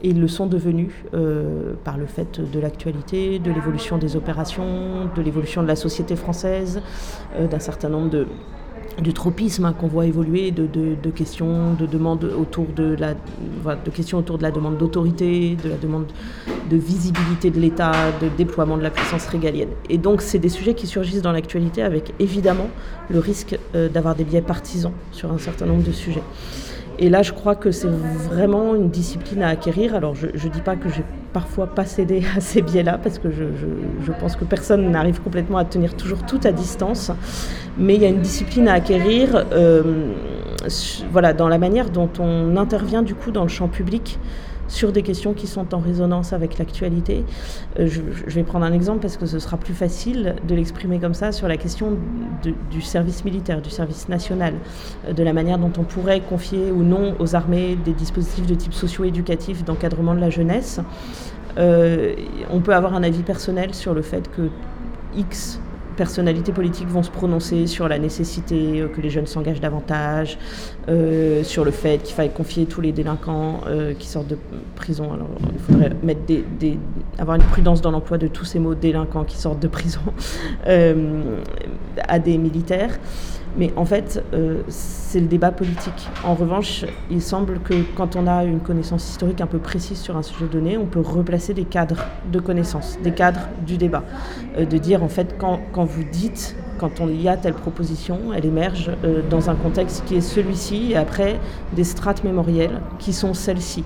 Et 0.04 0.10
ils 0.10 0.20
le 0.20 0.28
sont 0.28 0.48
devenus 0.48 0.92
par 1.84 1.98
le 1.98 2.08
fait 2.08 2.42
de 2.42 2.60
l'actualité, 2.60 3.38
de 3.38 3.52
l'évolution 3.52 4.00
des 4.00 4.16
opérations, 4.16 5.10
de 5.16 5.22
l'évolution 5.22 5.62
de 5.62 5.68
la 5.68 5.76
société 5.76 6.16
française, 6.16 6.82
d'un 7.40 7.60
certain 7.60 7.90
nombre 7.90 8.10
de 8.10 8.26
du 9.00 9.14
tropisme 9.14 9.66
hein, 9.66 9.74
qu'on 9.74 9.88
voit 9.88 10.06
évoluer, 10.06 10.52
de, 10.52 11.10
questions, 11.10 11.74
de 11.74 11.86
demandes 11.86 12.24
autour 12.24 12.68
de 12.76 12.96
la, 13.00 13.14
de 13.14 14.16
autour 14.16 14.38
de 14.38 14.44
la 14.44 14.52
demande 14.52 14.78
d'autorité, 14.78 15.56
de 15.64 15.70
la 15.70 15.78
demande 15.78 16.06
de 16.70 16.78
visibilité 16.78 17.50
de 17.50 17.60
l'État, 17.60 17.92
de 18.22 18.28
déploiement 18.38 18.78
de 18.78 18.84
la 18.84 18.90
puissance 18.90 19.26
régalienne. 19.28 19.70
Et 19.90 19.98
donc, 19.98 20.22
c'est 20.22 20.40
des 20.40 20.50
sujets 20.50 20.74
qui 20.74 20.88
surgissent 20.88 21.22
dans 21.22 21.32
l'actualité 21.32 21.82
avec 21.82 22.14
évidemment 22.20 22.70
le 23.10 23.20
risque 23.20 23.58
euh, 23.76 23.90
d'avoir 23.90 24.16
des 24.16 24.24
biais 24.24 24.42
partisans 24.42 24.94
sur 25.12 25.32
un 25.32 25.38
certain 25.38 25.66
nombre 25.66 25.84
de 25.84 25.92
sujets. 25.92 26.24
Et 27.02 27.10
là, 27.10 27.24
je 27.24 27.34
crois 27.34 27.56
que 27.56 27.72
c'est 27.72 27.88
vraiment 27.88 28.76
une 28.76 28.90
discipline 28.92 29.42
à 29.42 29.48
acquérir. 29.48 29.96
Alors, 29.96 30.14
je 30.14 30.28
ne 30.28 30.52
dis 30.52 30.62
pas 30.62 30.76
que 30.76 30.88
j'ai 30.88 31.04
parfois 31.34 31.66
pas 31.66 31.84
cédé 31.84 32.22
à 32.38 32.40
ces 32.40 32.62
biais-là, 32.62 33.00
parce 33.02 33.18
que 33.18 33.32
je, 33.32 34.12
pense 34.20 34.36
que 34.36 34.46
personne 34.46 34.92
n'arrive 34.92 35.20
complètement 35.20 35.58
à 35.58 35.66
tenir 35.66 35.96
toujours 35.98 36.24
tout 36.28 36.40
à 36.44 36.52
distance. 36.52 37.12
Mais 37.76 37.96
il 37.96 38.04
y 38.04 38.06
a 38.06 38.10
une 38.10 38.22
discipline 38.22 38.68
à 38.68 38.74
acquérir 38.74 39.46
euh, 39.52 40.14
voilà, 41.12 41.34
dans 41.34 41.48
la 41.48 41.58
manière 41.58 41.90
dont 41.90 42.10
on 42.20 42.56
intervient 42.56 43.02
du 43.02 43.16
coup 43.16 43.32
dans 43.32 43.44
le 43.44 43.50
champ 43.50 43.68
public 43.68 44.20
sur 44.72 44.94
des 44.94 45.04
questions 45.04 45.34
qui 45.34 45.48
sont 45.48 45.76
en 45.76 45.80
résonance 45.80 46.32
avec 46.32 46.58
l'actualité. 46.58 47.26
Euh, 47.78 47.88
je, 47.88 48.02
vais 48.34 48.44
prendre 48.44 48.66
un 48.66 48.72
exemple 48.72 49.00
parce 49.02 49.18
que 49.18 49.26
ce 49.26 49.38
sera 49.38 49.58
plus 49.58 49.74
facile 49.74 50.36
de 50.48 50.56
l'exprimer 50.56 50.98
comme 51.00 51.14
ça 51.14 51.34
sur 51.34 51.48
la 51.48 51.58
question 51.58 51.98
du 52.72 52.82
service 52.82 53.26
militaire, 53.26 53.62
du 53.62 53.70
service 53.70 54.08
national, 54.08 54.54
euh, 55.08 55.14
de 55.14 55.24
la 55.24 55.34
manière 55.34 55.58
dont 55.58 55.74
on 55.78 55.84
pourrait 55.84 56.22
confier 56.22 56.72
ou 56.72 56.84
non 56.84 57.16
aux 57.20 57.36
armées 57.36 57.78
des 57.84 57.94
dispositifs 57.94 58.48
de 58.48 58.56
type 58.56 58.74
socio-éducatif 58.74 59.66
d'encadrement 59.66 60.16
de 60.16 60.22
la 60.22 60.30
jeunesse. 60.30 60.80
Euh, 61.58 62.14
on 62.50 62.62
peut 62.62 62.74
avoir 62.74 62.96
un 62.96 63.04
avis 63.04 63.24
personnel 63.24 63.74
sur 63.74 63.94
le 63.94 64.02
fait 64.02 64.32
que 64.32 64.50
X 65.18 65.60
personnalités 66.02 66.52
politiques 66.52 66.88
vont 66.88 67.04
se 67.04 67.12
prononcer 67.12 67.68
sur 67.68 67.88
la 67.88 68.00
nécessité 68.00 68.82
euh, 68.82 68.88
que 68.88 69.02
les 69.02 69.12
jeunes 69.12 69.28
s'engagent 69.28 69.62
davantage, 69.62 70.40
euh, 70.90 71.44
sur 71.44 71.64
le 71.64 71.70
fait 71.70 72.02
qu'il 72.02 72.16
faille 72.16 72.32
confier 72.32 72.66
tous 72.66 72.82
les 72.82 72.92
délinquants 72.92 73.62
euh, 73.68 73.94
qui 73.94 74.08
sortent 74.08 74.30
de 74.30 74.40
prison. 74.76 75.14
Alors, 75.14 75.30
il 75.54 75.60
faudrait 75.60 75.92
mettre 76.02 76.22
des, 76.26 76.80
avoir 77.20 77.36
une 77.36 77.44
prudence 77.44 77.82
dans 77.82 77.92
l'emploi 77.92 78.18
de 78.18 78.26
tous 78.26 78.46
ces 78.46 78.58
mots 78.58 78.74
délinquants 78.74 79.26
qui 79.26 79.38
sortent 79.38 79.62
de 79.62 79.68
prison 79.68 80.02
à 80.66 82.20
des 82.20 82.38
militaires. 82.40 82.98
Mais 83.58 83.74
en 83.76 83.86
fait, 83.86 84.24
euh, 84.34 84.62
c'est 84.70 85.20
le 85.20 85.28
débat 85.28 85.52
politique. 85.52 86.10
En 86.24 86.36
revanche, 86.36 86.86
il 87.10 87.22
semble 87.22 87.60
que 87.60 87.74
quand 87.96 88.16
on 88.16 88.26
a 88.26 88.46
une 88.46 88.60
connaissance 88.60 89.10
historique 89.10 89.42
un 89.42 89.48
peu 89.48 89.58
précise 89.58 90.00
sur 90.00 90.16
un 90.16 90.24
sujet 90.24 90.46
donné, 90.46 90.78
on 90.78 90.86
peut 90.86 91.02
replacer 91.02 91.54
des 91.54 91.66
cadres 91.66 92.06
de 92.32 92.40
connaissances, 92.40 92.98
des 93.04 93.12
cadres 93.12 93.42
du 93.66 93.78
débat. 93.78 94.04
Euh, 94.58 94.66
de 94.66 94.78
dire, 94.78 95.04
en 95.04 95.10
fait, 95.10 95.36
quand, 95.38 95.60
vous 95.84 96.04
dites, 96.04 96.56
quand 96.78 97.02
on 97.02 97.10
y 97.10 97.28
a 97.28 97.36
telle 97.36 97.54
proposition, 97.54 98.34
elle 98.34 98.46
émerge 98.46 98.92
euh, 99.04 99.22
dans 99.30 99.50
un 99.50 99.56
contexte 99.56 100.06
qui 100.06 100.16
est 100.16 100.22
celui-ci, 100.22 100.92
et 100.92 100.96
après, 100.96 101.40
des 101.74 101.84
strates 101.84 102.24
mémorielles 102.24 102.80
qui 103.00 103.12
sont 103.12 103.34
celles-ci. 103.34 103.84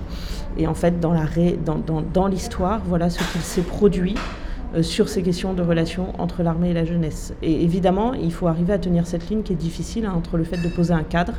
Et 0.58 0.66
en 0.66 0.74
fait, 0.74 1.00
dans 1.00 2.28
l'histoire, 2.28 2.80
voilà 2.86 3.10
ce 3.10 3.18
qui 3.18 3.38
s'est 3.40 3.62
produit 3.62 4.14
sur 4.82 5.08
ces 5.08 5.22
questions 5.22 5.54
de 5.54 5.62
relations 5.62 6.12
entre 6.18 6.42
l'armée 6.42 6.70
et 6.70 6.74
la 6.74 6.84
jeunesse. 6.84 7.34
Et 7.42 7.62
évidemment, 7.62 8.14
il 8.14 8.32
faut 8.32 8.46
arriver 8.46 8.72
à 8.72 8.78
tenir 8.78 9.06
cette 9.06 9.28
ligne 9.28 9.42
qui 9.42 9.52
est 9.52 9.56
difficile 9.56 10.06
hein, 10.06 10.14
entre 10.16 10.36
le 10.36 10.44
fait 10.44 10.56
de 10.56 10.68
poser 10.68 10.92
un 10.92 11.02
cadre 11.02 11.34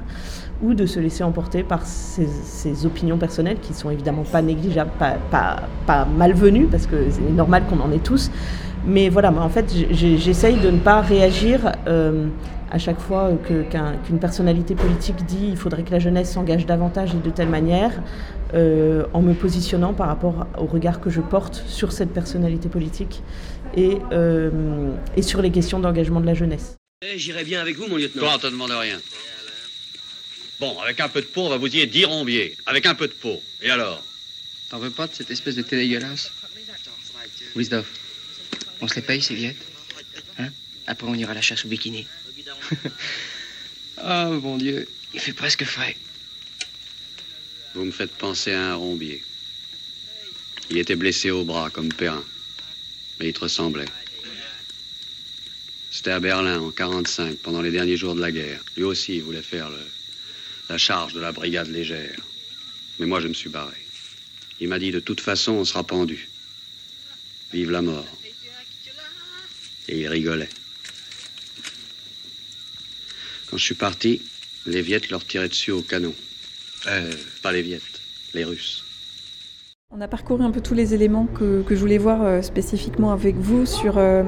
ou 0.63 0.73
de 0.73 0.85
se 0.85 0.99
laisser 0.99 1.23
emporter 1.23 1.63
par 1.63 1.85
ses, 1.85 2.85
opinions 2.85 3.17
personnelles 3.17 3.59
qui 3.61 3.73
sont 3.73 3.89
évidemment 3.89 4.23
pas 4.23 4.41
négligeables, 4.41 4.91
pas, 4.97 5.15
pas, 5.31 5.63
pas 5.85 6.05
malvenues, 6.05 6.67
parce 6.67 6.87
que 6.87 6.95
c'est 7.09 7.21
normal 7.31 7.63
qu'on 7.69 7.79
en 7.79 7.91
ait 7.91 7.99
tous. 7.99 8.31
Mais 8.85 9.09
voilà, 9.09 9.33
en 9.33 9.49
fait, 9.49 9.73
j'essaye 9.91 10.57
de 10.57 10.69
ne 10.69 10.79
pas 10.79 11.01
réagir 11.01 11.73
euh, 11.87 12.27
à 12.69 12.79
chaque 12.79 12.99
fois 12.99 13.31
qu'une 13.45 14.19
personnalité 14.19 14.75
politique 14.75 15.25
dit 15.25 15.47
il 15.49 15.57
faudrait 15.57 15.83
que 15.83 15.91
la 15.91 15.99
jeunesse 15.99 16.31
s'engage 16.31 16.65
davantage 16.65 17.13
et 17.13 17.17
de 17.17 17.29
telle 17.29 17.49
manière, 17.49 17.91
euh, 18.53 19.05
en 19.13 19.21
me 19.21 19.33
positionnant 19.33 19.93
par 19.93 20.07
rapport 20.07 20.47
au 20.57 20.65
regard 20.65 20.99
que 21.01 21.09
je 21.09 21.21
porte 21.21 21.63
sur 21.67 21.91
cette 21.91 22.13
personnalité 22.13 22.69
politique 22.69 23.21
et, 23.75 23.97
euh, 24.11 24.91
et 25.15 25.21
sur 25.21 25.41
les 25.41 25.51
questions 25.51 25.79
d'engagement 25.79 26.19
de 26.19 26.25
la 26.25 26.33
jeunesse. 26.33 26.75
Eh, 27.01 27.17
j'irai 27.17 27.43
bien 27.43 27.61
avec 27.61 27.77
vous, 27.77 27.87
mon 27.87 27.97
lieutenant. 27.97 28.23
Toi, 28.23 28.33
on 28.35 28.39
te 28.39 28.47
demande 28.47 28.71
rien. 28.71 28.99
Bon, 30.59 30.79
avec 30.79 30.99
un 30.99 31.09
peu 31.09 31.21
de 31.21 31.27
peau, 31.27 31.41
on 31.41 31.49
va 31.49 31.57
vous 31.57 31.69
dire 31.69 31.87
10 31.87 32.05
rombiers. 32.05 32.57
Avec 32.65 32.85
un 32.87 32.95
peu 32.95 33.07
de 33.07 33.13
peau. 33.13 33.39
Et 33.61 33.69
alors? 33.69 34.03
T'en 34.69 34.79
veux 34.79 34.89
pas 34.89 35.07
de 35.07 35.13
cette 35.13 35.29
espèce 35.29 35.55
de 35.55 35.61
thé 35.61 35.77
dégueulasse 35.77 36.31
Wisdom, 37.55 37.83
on 38.81 38.87
se 38.87 38.95
les 38.95 39.01
paye, 39.01 39.21
ces 39.21 39.33
viettes 39.33 39.55
Hein? 40.39 40.49
Après, 40.85 41.07
on 41.07 41.13
ira 41.15 41.31
à 41.31 41.35
la 41.35 41.41
chasse 41.41 41.65
au 41.65 41.67
bikini. 41.67 42.05
Ah, 43.99 44.29
oh, 44.29 44.39
mon 44.39 44.57
Dieu, 44.57 44.87
il 45.15 45.19
fait 45.19 45.33
presque 45.33 45.63
frais. 45.63 45.97
Vous 47.73 47.83
me 47.83 47.91
faites 47.91 48.11
penser 48.11 48.51
à 48.51 48.73
un 48.73 48.75
rombier. 48.75 49.23
Il 50.69 50.77
était 50.77 50.95
blessé 50.95 51.31
au 51.31 51.43
bras 51.43 51.71
comme 51.71 51.91
Perrin, 51.91 52.23
mais 53.19 53.29
il 53.29 53.33
te 53.33 53.39
ressemblait. 53.39 53.87
C'était 55.89 56.11
à 56.11 56.19
Berlin 56.19 56.59
en 56.59 56.69
45, 56.69 57.37
pendant 57.37 57.61
les 57.61 57.71
derniers 57.71 57.97
jours 57.97 58.13
de 58.13 58.21
la 58.21 58.31
guerre. 58.31 58.61
Lui 58.75 58.83
aussi, 58.83 59.15
il 59.15 59.23
voulait 59.23 59.41
faire 59.41 59.71
la 60.69 60.77
charge 60.77 61.13
de 61.13 61.19
la 61.19 61.31
brigade 61.31 61.69
légère. 61.69 62.19
Mais 62.99 63.07
moi, 63.07 63.19
je 63.19 63.27
me 63.27 63.33
suis 63.33 63.49
barré. 63.49 63.77
Il 64.59 64.67
m'a 64.67 64.77
dit, 64.77 64.91
de 64.91 64.99
toute 64.99 65.21
façon, 65.21 65.53
on 65.53 65.65
sera 65.65 65.83
pendu. 65.83 66.29
Vive 67.51 67.71
la 67.71 67.81
mort. 67.81 68.07
Et 69.87 70.01
il 70.01 70.07
rigolait. 70.07 70.49
Quand 73.49 73.55
je 73.55 73.63
suis 73.63 73.75
parti, 73.75 74.21
les 74.65 74.81
Viettes 74.81 75.09
leur 75.09 75.25
tiraient 75.25 75.47
dessus 75.47 75.71
au 75.71 75.81
canon. 75.81 76.13
Euh, 76.87 77.11
pas 77.41 77.53
les 77.53 77.61
Viettes, 77.61 78.01
les 78.33 78.43
Russes. 78.43 78.83
On 79.89 80.01
a 80.01 80.09
parcouru 80.09 80.43
un 80.43 80.51
peu 80.51 80.59
tous 80.59 80.73
les 80.73 80.93
éléments 80.93 81.27
que, 81.27 81.63
je 81.69 81.75
voulais 81.75 81.97
voir 81.97 82.21
euh, 82.21 82.41
spécifiquement 82.41 83.13
avec 83.13 83.37
vous 83.37 83.65
sur 83.65 83.97
euh, 83.97 84.23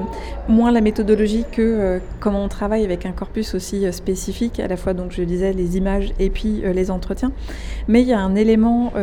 moins 0.48 0.72
la 0.72 0.80
méthodologie 0.80 1.44
que 1.52 2.00
comment 2.18 2.42
on 2.42 2.48
travaille 2.48 2.82
avec 2.82 3.04
un 3.04 3.12
corpus 3.12 3.54
aussi 3.54 3.92
spécifique, 3.92 4.58
à 4.58 4.68
la 4.68 4.78
fois 4.78 4.94
donc 4.94 5.12
je 5.12 5.22
disais 5.22 5.52
les 5.52 5.76
images 5.76 6.14
et 6.18 6.30
puis 6.30 6.62
les 6.62 6.90
entretiens. 6.90 7.30
Mais 7.88 8.00
il 8.00 8.08
y 8.08 8.14
a 8.14 8.20
un 8.20 8.34
élément 8.36 8.94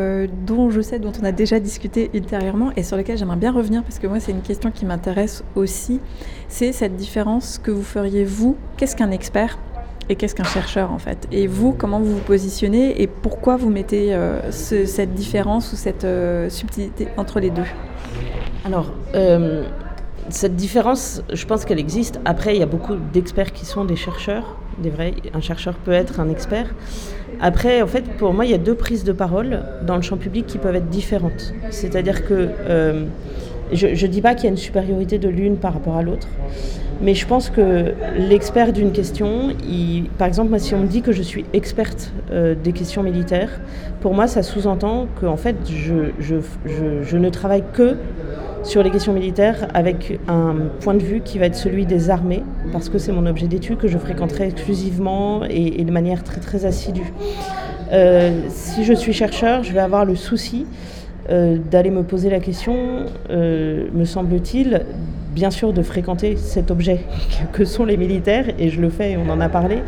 dont 0.48 0.70
je 0.70 0.80
sais, 0.80 0.98
dont 0.98 1.12
on 1.20 1.24
a 1.24 1.30
déjà 1.30 1.60
discuté 1.60 2.10
ultérieurement 2.12 2.72
et 2.74 2.82
sur 2.82 2.96
lequel 2.96 3.16
j'aimerais 3.16 3.36
bien 3.36 3.52
revenir 3.52 3.84
parce 3.84 4.00
que 4.00 4.08
moi 4.08 4.18
c'est 4.18 4.32
une 4.32 4.42
question 4.42 4.72
qui 4.72 4.84
m'intéresse 4.84 5.44
aussi, 5.54 6.00
c'est 6.48 6.72
cette 6.72 6.96
différence 6.96 7.60
que 7.62 7.70
vous 7.70 7.84
feriez 7.84 8.24
vous. 8.24 8.56
Qu'est-ce 8.76 8.96
qu'un 8.96 9.12
expert? 9.12 9.60
Et 10.08 10.16
qu'est-ce 10.16 10.34
qu'un 10.34 10.44
chercheur 10.44 10.92
en 10.92 10.98
fait? 10.98 11.28
Et 11.32 11.46
vous, 11.46 11.72
comment 11.72 12.00
vous 12.00 12.14
vous 12.14 12.24
positionnez? 12.24 13.00
Et 13.02 13.06
pourquoi 13.06 13.56
vous 13.56 13.70
mettez 13.70 14.14
euh, 14.14 14.50
cette 14.50 15.14
différence 15.14 15.72
ou 15.72 15.76
cette 15.76 16.04
euh, 16.04 16.48
subtilité 16.48 17.08
entre 17.16 17.40
les 17.40 17.50
deux? 17.50 17.66
Alors, 18.64 18.92
euh, 19.14 19.64
cette 20.30 20.56
différence, 20.56 21.22
je 21.32 21.46
pense 21.46 21.64
qu'elle 21.64 21.78
existe. 21.78 22.20
Après, 22.24 22.54
il 22.54 22.60
y 22.60 22.62
a 22.62 22.66
beaucoup 22.66 22.94
d'experts 23.12 23.52
qui 23.52 23.64
sont 23.64 23.84
des 23.84 23.96
chercheurs, 23.96 24.56
des 24.78 24.90
vrais. 24.90 25.14
Un 25.34 25.40
chercheur 25.40 25.74
peut 25.74 25.92
être 25.92 26.20
un 26.20 26.28
expert. 26.28 26.74
Après, 27.40 27.82
en 27.82 27.86
fait, 27.86 28.04
pour 28.18 28.32
moi, 28.34 28.44
il 28.44 28.50
y 28.50 28.54
a 28.54 28.58
deux 28.58 28.74
prises 28.74 29.04
de 29.04 29.12
parole 29.12 29.62
dans 29.86 29.96
le 29.96 30.02
champ 30.02 30.16
public 30.16 30.46
qui 30.46 30.58
peuvent 30.58 30.74
être 30.74 30.88
différentes. 30.90 31.54
C'est-à-dire 31.70 32.26
que 32.26 32.48
je 33.72 33.86
ne 33.86 34.10
dis 34.10 34.20
pas 34.20 34.34
qu'il 34.34 34.44
y 34.44 34.46
a 34.48 34.50
une 34.50 34.56
supériorité 34.56 35.18
de 35.18 35.28
l'une 35.28 35.56
par 35.56 35.74
rapport 35.74 35.96
à 35.96 36.02
l'autre. 36.02 36.28
Mais 37.00 37.14
je 37.14 37.26
pense 37.26 37.48
que 37.48 37.94
l'expert 38.16 38.72
d'une 38.72 38.90
question, 38.90 39.50
par 40.18 40.26
exemple, 40.26 40.50
moi, 40.50 40.58
si 40.58 40.74
on 40.74 40.80
me 40.80 40.86
dit 40.86 41.02
que 41.02 41.12
je 41.12 41.22
suis 41.22 41.44
experte 41.52 42.12
euh, 42.32 42.56
des 42.56 42.72
questions 42.72 43.04
militaires, 43.04 43.60
pour 44.00 44.14
moi, 44.14 44.26
ça 44.26 44.42
sous-entend 44.42 45.06
que 45.20 45.26
en 45.26 45.36
fait, 45.36 45.56
je, 45.66 47.16
ne 47.16 47.28
travaille 47.28 47.62
que 47.72 47.96
sur 48.64 48.82
les 48.82 48.90
questions 48.90 49.12
militaires 49.12 49.68
avec 49.74 50.18
un 50.26 50.56
point 50.80 50.94
de 50.94 51.02
vue 51.02 51.20
qui 51.20 51.38
va 51.38 51.46
être 51.46 51.54
celui 51.54 51.86
des 51.86 52.10
armées, 52.10 52.42
parce 52.72 52.88
que 52.88 52.98
c'est 52.98 53.12
mon 53.12 53.26
objet 53.26 53.46
d'étude 53.46 53.78
que 53.78 53.86
je 53.86 53.96
fréquenterai 53.96 54.48
exclusivement 54.48 55.44
et, 55.44 55.84
de 55.84 55.92
manière 55.92 56.24
très 56.24 56.40
très 56.40 56.66
assidue. 56.66 57.12
Euh, 57.92 58.40
si 58.48 58.84
je 58.84 58.92
suis 58.92 59.12
chercheur, 59.12 59.62
je 59.62 59.72
vais 59.72 59.80
avoir 59.80 60.04
le 60.04 60.16
souci 60.16 60.66
euh, 61.30 61.58
d'aller 61.70 61.90
me 61.90 62.02
poser 62.02 62.28
la 62.28 62.40
question, 62.40 63.06
me 63.30 64.04
semble-t-il, 64.04 64.82
bien 65.38 65.52
sûr 65.52 65.72
de 65.72 65.82
fréquenter 65.82 66.36
cet 66.36 66.72
objet 66.72 66.98
que 67.52 67.64
sont 67.64 67.84
les 67.84 67.96
militaires, 67.96 68.46
et 68.58 68.70
je 68.70 68.80
le 68.80 68.90
fais, 68.90 69.16
on 69.16 69.30
en 69.30 69.40
a 69.40 69.48
parlé, 69.48 69.78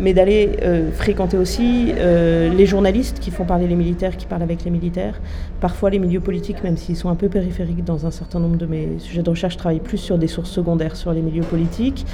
mais 0.00 0.12
d'aller 0.12 0.56
euh, 0.62 0.90
fréquenter 0.90 1.36
aussi 1.36 1.92
euh, 1.96 2.52
les 2.52 2.66
journalistes 2.66 3.20
qui 3.20 3.30
font 3.30 3.44
parler 3.44 3.68
les 3.68 3.76
militaires, 3.76 4.16
qui 4.16 4.26
parlent 4.26 4.42
avec 4.42 4.64
les 4.64 4.72
militaires, 4.72 5.20
parfois 5.60 5.90
les 5.90 6.00
milieux 6.00 6.18
politiques, 6.18 6.64
même 6.64 6.76
s'ils 6.76 6.96
sont 6.96 7.10
un 7.10 7.14
peu 7.14 7.28
périphériques 7.28 7.84
dans 7.84 8.06
un 8.06 8.10
certain 8.10 8.40
nombre 8.40 8.56
de 8.56 8.66
mes 8.66 8.98
sujets 8.98 9.22
de 9.22 9.30
recherche, 9.30 9.52
je 9.52 9.58
travaille 9.58 9.78
plus 9.78 9.98
sur 9.98 10.18
des 10.18 10.26
sources 10.26 10.50
secondaires 10.50 10.96
sur 10.96 11.12
les 11.12 11.22
milieux 11.22 11.44
politiques, 11.44 12.04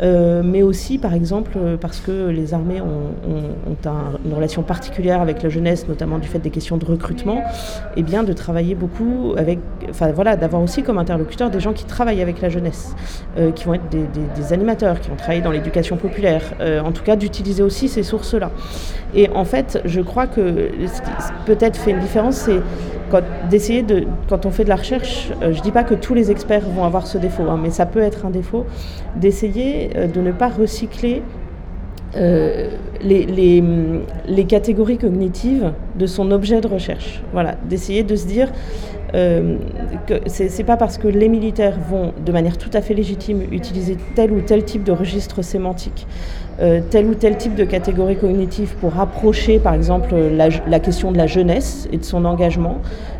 euh, 0.00 0.42
mais 0.42 0.62
aussi 0.62 0.96
par 0.96 1.12
exemple 1.12 1.58
parce 1.78 2.00
que 2.00 2.28
les 2.28 2.54
armées 2.54 2.80
ont, 2.80 3.10
une 4.24 4.32
relation 4.32 4.62
particulière 4.62 5.20
avec 5.20 5.42
la 5.42 5.50
jeunesse, 5.50 5.86
notamment 5.88 6.18
du 6.18 6.26
fait 6.26 6.38
des 6.38 6.50
questions 6.50 6.78
de 6.78 6.86
recrutement, 6.86 7.42
et 7.96 8.02
bien 8.02 8.22
de 8.22 8.32
travailler 8.32 8.74
beaucoup 8.74 9.34
avec, 9.36 9.58
enfin 9.90 10.10
voilà, 10.12 10.36
d'avoir 10.36 10.62
aussi 10.62 10.82
comme 10.82 10.96
interlocuteur 10.96 11.50
des 11.50 11.60
gens 11.60 11.72
qui 11.72 11.84
travaillent 11.84 12.22
avec 12.22 12.29
la 12.40 12.48
jeunesse, 12.48 12.94
euh, 13.36 13.50
qui 13.52 13.64
vont 13.64 13.74
être 13.74 13.88
des, 13.90 14.52
animateurs, 14.52 15.00
qui 15.00 15.08
vont 15.10 15.16
travailler 15.16 15.42
dans 15.42 15.50
l'éducation 15.50 15.96
populaire, 15.96 16.42
euh, 16.60 16.80
en 16.80 16.92
tout 16.92 17.02
cas 17.02 17.16
d'utiliser 17.16 17.62
aussi 17.62 17.88
ces 17.88 18.02
sources-là. 18.02 18.50
Et 19.14 19.28
en 19.30 19.44
fait, 19.44 19.80
je 19.84 20.00
crois 20.00 20.26
que 20.26 20.70
ce 20.86 21.00
qui 21.02 21.10
peut-être 21.46 21.76
fait 21.76 21.90
une 21.90 22.00
différence, 22.00 22.36
c'est 22.36 22.60
d'essayer 23.50 23.82
de, 23.82 24.06
quand 24.28 24.46
on 24.46 24.50
fait 24.50 24.62
de 24.64 24.68
la 24.68 24.76
recherche, 24.76 25.30
euh, 25.42 25.52
je 25.52 25.58
ne 25.58 25.62
dis 25.62 25.72
pas 25.72 25.82
que 25.82 25.94
tous 25.94 26.14
les 26.14 26.30
experts 26.30 26.68
vont 26.68 26.84
avoir 26.84 27.06
ce 27.06 27.18
défaut, 27.18 27.48
hein, 27.50 27.58
mais 27.60 27.70
ça 27.70 27.86
peut 27.86 28.00
être 28.00 28.24
un 28.24 28.30
défaut, 28.30 28.66
d'essayer 29.16 29.90
de 30.14 30.20
ne 30.20 30.30
pas 30.30 30.48
recycler 30.48 31.22
les, 33.02 34.44
catégories 34.48 34.98
cognitives 34.98 35.72
de 36.00 36.06
son 36.06 36.30
objet 36.30 36.60
de 36.60 36.66
recherche. 36.66 37.22
Voilà, 37.32 37.54
d'essayer 37.68 38.02
de 38.02 38.16
se 38.16 38.26
dire, 38.26 38.48
euh, 39.14 39.56
que 40.06 40.14
c'est 40.26 40.64
pas 40.64 40.76
parce 40.76 40.96
que 40.96 41.08
les 41.08 41.28
militaires 41.28 41.76
vont 41.90 42.12
de 42.24 42.32
manière 42.32 42.56
tout 42.56 42.70
à 42.72 42.80
fait 42.80 42.94
légitime 42.94 43.42
utiliser 43.50 43.96
tel 44.14 44.32
ou 44.32 44.40
tel 44.40 44.64
type 44.64 44.84
de 44.84 44.92
registre 44.92 45.42
sémantique, 45.42 46.06
euh, 46.60 46.80
tel 46.90 47.06
ou 47.06 47.14
tel 47.14 47.36
type 47.36 47.54
de 47.54 47.64
catégorie 47.64 48.16
cognitive 48.16 48.74
pour 48.80 49.00
approcher 49.00 49.58
par 49.58 49.74
exemple 49.74 50.14
la, 50.14 50.80
question 50.80 51.10
de 51.10 51.18
la 51.18 51.26
jeunesse 51.26 51.88
et 51.92 51.98
de 51.98 52.04
son 52.04 52.24
engagement, 52.24 52.78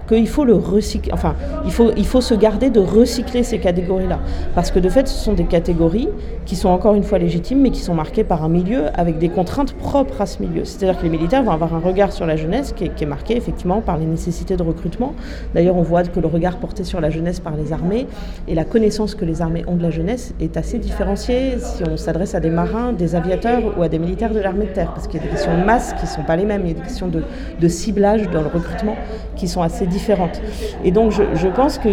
qu'il 0.09 0.29
faut 0.29 0.45
le 0.45 0.55
recycler, 0.55 1.13
enfin, 1.13 1.35
il 1.65 1.73
faut, 1.73 1.91
il 1.97 2.07
faut 2.07 2.21
se 2.21 2.35
garder 2.35 2.71
de 2.71 2.81
recycler 2.81 3.43
ces 3.43 3.59
catégories-là. 3.59 4.19
Parce 4.55 4.71
que 4.71 4.79
de 4.79 4.89
fait, 4.89 5.07
ce 5.07 5.15
sont 5.15 5.35
des 5.35 5.45
catégories 5.45 6.09
qui 6.47 6.57
sont 6.57 6.69
encore 6.69 6.95
une 6.95 7.05
fois 7.05 7.19
légitimes, 7.19 7.61
mais 7.61 7.71
qui 7.71 7.81
sont 7.81 7.95
marquées 7.95 8.25
par 8.25 8.43
un 8.43 8.49
milieu 8.49 8.87
avec 8.95 9.19
des 9.19 9.29
contraintes 9.29 9.75
propres 9.75 10.21
à 10.21 10.27
ce 10.27 10.43
milieu. 10.43 10.65
C'est-à-dire 10.65 10.99
que 10.99 11.05
les 11.05 11.11
militaires 11.11 11.43
vont 11.45 11.53
avoir 11.53 11.75
un 11.75 11.79
regard 11.79 12.13
sur 12.13 12.27
la 12.27 12.37
jeunesse 12.37 12.70
qui 12.73 12.85
est, 12.85 12.95
qui 12.95 13.05
est 13.05 13.07
marqué 13.07 13.37
effectivement 13.37 13.81
par 13.81 13.99
les 13.99 14.07
nécessités 14.07 14.57
de 14.57 14.63
recrutement. 14.63 15.15
D'ailleurs, 15.55 15.77
on 15.77 15.83
voit 15.83 16.03
que 16.05 16.21
le 16.21 16.27
regard 16.27 16.57
porté 16.57 16.85
sur 16.85 17.01
la 17.01 17.11
jeunesse 17.11 17.41
par 17.41 17.57
les 17.57 17.73
armées 17.73 18.07
et 18.49 18.55
la 18.55 18.65
connaissance 18.65 19.15
que 19.15 19.25
les 19.25 19.43
armées 19.43 19.65
ont 19.67 19.77
de 19.77 19.83
la 19.83 19.91
jeunesse 19.91 20.35
est 20.41 20.57
assez 20.57 20.79
différenciée 20.79 21.59
si 21.59 21.83
on 21.89 21.97
s'adresse 21.97 22.35
à 22.35 22.41
des 22.41 22.51
marins, 22.51 22.93
des 22.93 23.15
aviateurs 23.15 23.79
ou 23.79 23.83
à 23.83 23.89
des 23.89 23.99
militaires 23.99 24.33
de 24.33 24.41
l'armée 24.41 24.67
de 24.67 24.73
terre. 24.73 24.93
Parce 24.95 25.07
qu'il 25.07 25.21
y 25.21 25.23
a 25.23 25.27
des 25.27 25.31
questions 25.31 25.57
de 25.57 25.65
masse 25.65 25.93
qui 25.95 26.05
ne 26.05 26.11
sont 26.11 26.23
pas 26.23 26.37
les 26.37 26.45
mêmes, 26.45 26.63
il 26.65 26.69
y 26.69 26.71
a 26.73 26.75
des 26.75 26.83
questions 26.83 27.09
de 27.09 27.69
ciblage 27.69 28.29
dans 28.31 28.43
le 28.43 28.49
recrutement 28.49 28.97
qui 29.37 29.49
sont 29.49 29.63
assez 29.63 29.87
différentes 29.87 30.41
et 30.85 30.91
donc 30.91 31.13
je, 31.13 31.49
pense 31.49 31.79
que 31.79 31.89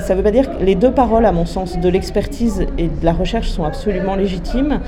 ça 0.00 0.14
ne 0.14 0.18
veut 0.18 0.22
pas 0.22 0.30
dire 0.30 0.50
que 0.50 0.64
les 0.64 0.74
deux 0.74 0.90
paroles, 0.90 1.24
à 1.26 1.32
mon 1.32 1.46
sens, 1.46 1.78
de 1.78 1.88
l'expertise 1.88 2.66
et 2.78 2.88
de 2.88 3.04
la 3.04 3.12
recherche 3.12 3.48
sont 3.48 3.64
absolument 3.64 4.14
légitimes, 4.14 4.80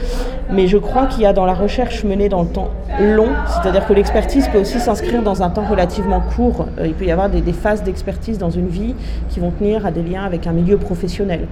mais 0.51 0.67
je 0.67 0.79
crois 0.79 1.07
qu'il 1.07 1.23
y 1.23 1.27
a 1.27 1.33
dans 1.33 1.47
la 1.47 1.55
recherche 1.55 2.05
menée 2.05 2.29
dans 2.29 2.43
le 2.43 2.49
temps 2.49 2.71
long, 3.01 3.29
c'est-à-dire 3.47 3.87
que 3.87 3.93
l'expertise 3.93 4.49
peut 4.49 4.59
aussi 4.59 4.81
s'inscrire 4.81 5.22
dans 5.23 5.43
un 5.43 5.51
temps 5.51 5.65
relativement 5.65 6.21
court. 6.21 6.67
Euh, 6.79 6.87
il 6.87 6.95
peut 6.95 7.05
y 7.05 7.11
avoir 7.11 7.31
des, 7.31 7.53
phases 7.53 7.83
d'expertise 7.83 8.39
dans 8.39 8.51
une 8.51 8.69
vie 8.69 8.95
qui 9.29 9.41
vont 9.41 9.51
tenir 9.51 9.87
à 9.87 9.91
des 9.91 10.03
liens 10.03 10.25
avec 10.25 10.47
un 10.47 10.53
milieu 10.53 10.79
professionnel, 10.79 11.47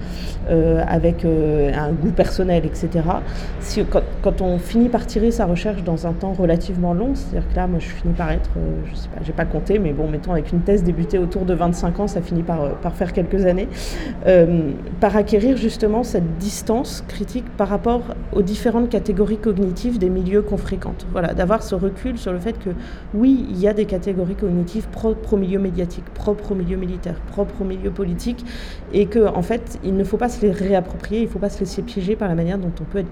euh, 0.49 0.83
avec 0.87 1.25
euh, 1.25 1.71
un 1.73 1.91
goût 1.91 2.11
personnel, 2.11 2.65
etc. 2.65 2.89
Si, 3.59 3.83
quand, 4.21 4.41
on 4.41 4.57
finit 4.57 4.89
par 4.89 5.05
tirer 5.05 5.31
sa 5.31 5.45
recherche 5.45 5.83
dans 5.83 6.07
un 6.07 6.13
temps 6.13 6.33
relativement 6.33 6.93
long, 6.93 7.11
c'est-à-dire 7.13 7.49
que 7.49 7.55
là, 7.55 7.67
moi, 7.67 7.79
je 7.79 7.87
finis 7.87 8.13
par 8.13 8.31
être, 8.31 8.49
je 8.89 8.95
sais 8.95 9.09
pas, 9.09 9.21
j'ai 9.23 9.33
pas 9.33 9.45
compté, 9.45 9.79
mais 9.79 9.93
bon, 9.93 10.07
mettons 10.07 10.31
avec 10.31 10.51
une 10.51 10.61
thèse 10.61 10.83
débutée 10.83 11.17
autour 11.19 11.45
de 11.45 11.53
25 11.53 11.99
ans, 11.99 12.07
ça 12.07 12.21
finit 12.21 12.43
par, 12.43 12.59
faire 12.93 13.13
quelques 13.13 13.45
années, 13.45 13.67
par 14.99 15.15
acquérir 15.15 15.57
justement 15.57 16.03
cette 16.03 16.37
distance 16.37 17.03
critique 17.07 17.45
par 17.57 17.67
rapport 17.67 18.01
aux 18.33 18.41
différentes 18.41 18.89
catégories 18.89 19.37
cognitives 19.37 19.97
des 19.99 20.09
milieux 20.09 20.41
qu'on 20.41 20.57
fréquente. 20.57 21.05
Voilà, 21.11 21.33
d'avoir 21.33 21.63
ce 21.63 21.75
recul 21.75 22.17
sur 22.17 22.31
le 22.31 22.39
fait 22.39 22.57
que 22.57 22.71
oui, 23.13 23.45
il 23.49 23.57
y 23.61 23.67
a 23.67 23.73
des 23.73 23.85
catégories 23.85 24.35
cognitives 24.35 24.87
propres 24.89 25.33
au 25.33 25.37
milieu 25.37 25.59
médiatique, 25.59 26.05
propres 26.13 26.51
au 26.51 26.55
milieu 26.55 26.77
militaire, 26.77 27.19
propres 27.27 27.61
au 27.61 27.65
milieu 27.65 27.91
politique, 27.91 28.45
et 28.93 29.05
qu'en 29.05 29.35
en 29.35 29.41
fait, 29.41 29.79
il 29.83 29.95
ne 29.95 30.03
faut 30.03 30.17
pas 30.17 30.29
se 30.29 30.41
les 30.45 30.51
réapproprier, 30.51 31.21
il 31.21 31.25
ne 31.25 31.29
faut 31.29 31.39
pas 31.39 31.49
se 31.49 31.59
laisser 31.59 31.81
piéger 31.81 32.15
par 32.15 32.27
la 32.27 32.35
manière 32.35 32.57
dont 32.57 32.71
on 32.79 32.83
peut 32.83 32.99
être 32.99 33.11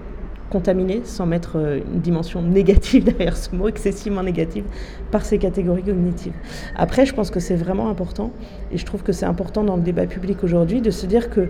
contaminé, 0.50 1.02
sans 1.04 1.26
mettre 1.26 1.56
euh, 1.56 1.78
une 1.94 2.00
dimension 2.00 2.42
négative 2.42 3.04
derrière 3.16 3.36
ce 3.36 3.54
mot, 3.54 3.68
excessivement 3.68 4.22
négative, 4.22 4.64
par 5.10 5.24
ces 5.24 5.38
catégories 5.38 5.84
cognitives. 5.84 6.34
Après, 6.76 7.06
je 7.06 7.14
pense 7.14 7.30
que 7.30 7.40
c'est 7.40 7.54
vraiment 7.54 7.88
important, 7.88 8.32
et 8.72 8.76
je 8.76 8.84
trouve 8.84 9.02
que 9.02 9.12
c'est 9.12 9.26
important 9.26 9.64
dans 9.64 9.76
le 9.76 9.82
débat 9.82 10.06
public 10.06 10.42
aujourd'hui, 10.42 10.80
de 10.80 10.90
se 10.90 11.06
dire 11.06 11.30
que 11.30 11.48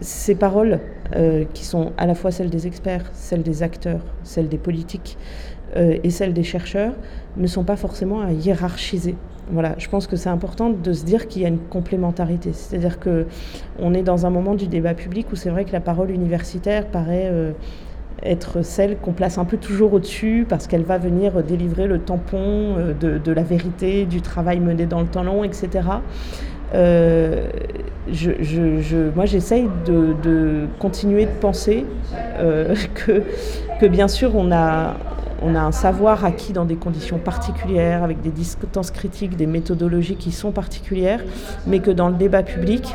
ces 0.00 0.34
paroles, 0.34 0.80
euh, 1.14 1.44
qui 1.52 1.64
sont 1.64 1.92
à 1.96 2.06
la 2.06 2.14
fois 2.14 2.30
celles 2.30 2.50
des 2.50 2.66
experts, 2.66 3.04
celles 3.12 3.42
des 3.42 3.62
acteurs, 3.62 4.00
celles 4.24 4.48
des 4.48 4.58
politiques, 4.58 5.18
euh, 5.76 5.96
et 6.02 6.10
celles 6.10 6.34
des 6.34 6.42
chercheurs 6.42 6.92
ne 7.36 7.46
sont 7.46 7.64
pas 7.64 7.76
forcément 7.76 8.20
à 8.20 8.32
hiérarchiser. 8.32 9.14
Voilà, 9.50 9.74
je 9.78 9.88
pense 9.88 10.06
que 10.06 10.16
c'est 10.16 10.28
important 10.28 10.70
de 10.70 10.92
se 10.92 11.04
dire 11.04 11.28
qu'il 11.28 11.42
y 11.42 11.44
a 11.44 11.48
une 11.48 11.58
complémentarité. 11.58 12.52
C'est-à-dire 12.52 13.00
que 13.00 13.26
on 13.78 13.94
est 13.94 14.02
dans 14.02 14.26
un 14.26 14.30
moment 14.30 14.54
du 14.54 14.66
débat 14.66 14.94
public 14.94 15.26
où 15.32 15.36
c'est 15.36 15.50
vrai 15.50 15.64
que 15.64 15.72
la 15.72 15.80
parole 15.80 16.10
universitaire 16.10 16.86
paraît 16.86 17.28
euh, 17.30 17.52
être 18.22 18.62
celle 18.62 18.98
qu'on 18.98 19.12
place 19.12 19.38
un 19.38 19.44
peu 19.44 19.56
toujours 19.56 19.94
au-dessus 19.94 20.46
parce 20.48 20.66
qu'elle 20.66 20.84
va 20.84 20.98
venir 20.98 21.42
délivrer 21.42 21.86
le 21.86 21.98
tampon 21.98 22.76
euh, 22.78 22.92
de, 23.18 23.32
la 23.32 23.42
vérité, 23.42 24.04
du 24.04 24.20
travail 24.20 24.60
mené 24.60 24.86
dans 24.86 25.00
le 25.00 25.08
temps 25.08 25.24
long, 25.24 25.42
etc. 25.42 25.70
moi, 29.16 29.24
j'essaye 29.24 29.68
de, 29.86 30.66
continuer 30.78 31.24
de 31.24 31.30
penser 31.40 31.84
que, 33.80 33.86
bien 33.86 34.08
sûr, 34.08 34.36
on 34.36 34.52
a, 34.52 34.94
on 35.44 35.54
a 35.54 35.60
un 35.60 35.72
savoir 35.72 36.24
acquis 36.24 36.52
dans 36.52 36.64
des 36.64 36.76
conditions 36.76 37.18
particulières, 37.18 38.02
avec 38.02 38.20
des 38.20 38.30
distances 38.30 38.90
critiques, 38.90 39.36
des 39.36 39.46
méthodologies 39.46 40.16
qui 40.16 40.32
sont 40.32 40.52
particulières, 40.52 41.20
mais 41.66 41.80
que 41.80 41.90
dans 41.90 42.08
le 42.08 42.14
débat 42.14 42.42
public, 42.42 42.94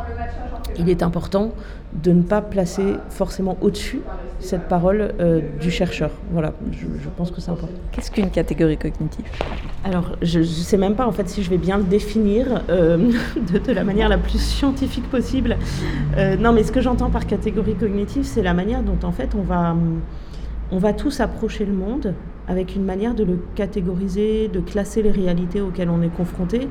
il 0.78 0.90
est 0.90 1.04
important 1.04 1.52
de 1.94 2.12
ne 2.12 2.22
pas 2.22 2.42
placer 2.42 2.96
forcément 3.10 3.58
au-dessus 3.62 4.02
cette 4.40 4.68
parole 4.68 5.14
euh, 5.20 5.42
du 5.60 5.72
chercheur. 5.72 6.12
Voilà, 6.32 6.54
je, 6.72 6.86
pense 7.16 7.32
que 7.32 7.42
c'est 7.42 7.50
important. 7.50 7.74
Qu'est-ce 7.92 8.12
qu'une 8.12 8.30
catégorie 8.30 8.78
cognitive? 8.78 9.26
Alors, 9.84 10.16
je 10.22 10.40
ne 10.40 10.44
sais 10.44 10.78
même 10.78 10.96
pas 10.96 11.08
en 11.08 11.12
fait 11.12 11.28
si 11.28 11.42
je 11.42 11.50
vais 11.50 11.58
bien 11.58 11.78
le 11.78 11.84
définir 11.84 12.62
euh, 12.70 12.98
de, 13.68 13.72
la 13.72 13.84
manière 13.84 14.10
la 14.10 14.18
plus 14.18 14.40
scientifique 14.40 15.10
possible. 15.10 15.58
Euh, 16.18 16.36
non, 16.36 16.52
mais 16.52 16.64
ce 16.64 16.72
que 16.72 16.82
j'entends 16.82 17.10
par 17.10 17.26
catégorie 17.26 17.76
cognitive, 17.76 18.26
c'est 18.26 18.44
la 18.44 18.54
manière 18.54 18.84
dont 18.84 19.00
en 19.08 19.12
fait 19.12 19.34
on 19.34 19.42
va, 19.42 19.76
on 20.72 20.78
va 20.78 20.94
tous 20.94 21.20
approcher 21.20 21.66
le 21.66 21.74
monde 21.74 22.14
avec 22.48 22.76
une 22.76 22.84
manière 22.84 23.14
de 23.14 23.24
le 23.24 23.38
catégoriser, 23.56 24.48
de 24.48 24.60
classer 24.60 25.02
les 25.02 25.12
réalités 25.12 25.60
auxquelles 25.62 25.90
on 25.90 26.02
est 26.02 26.14
confronté. 26.14 26.68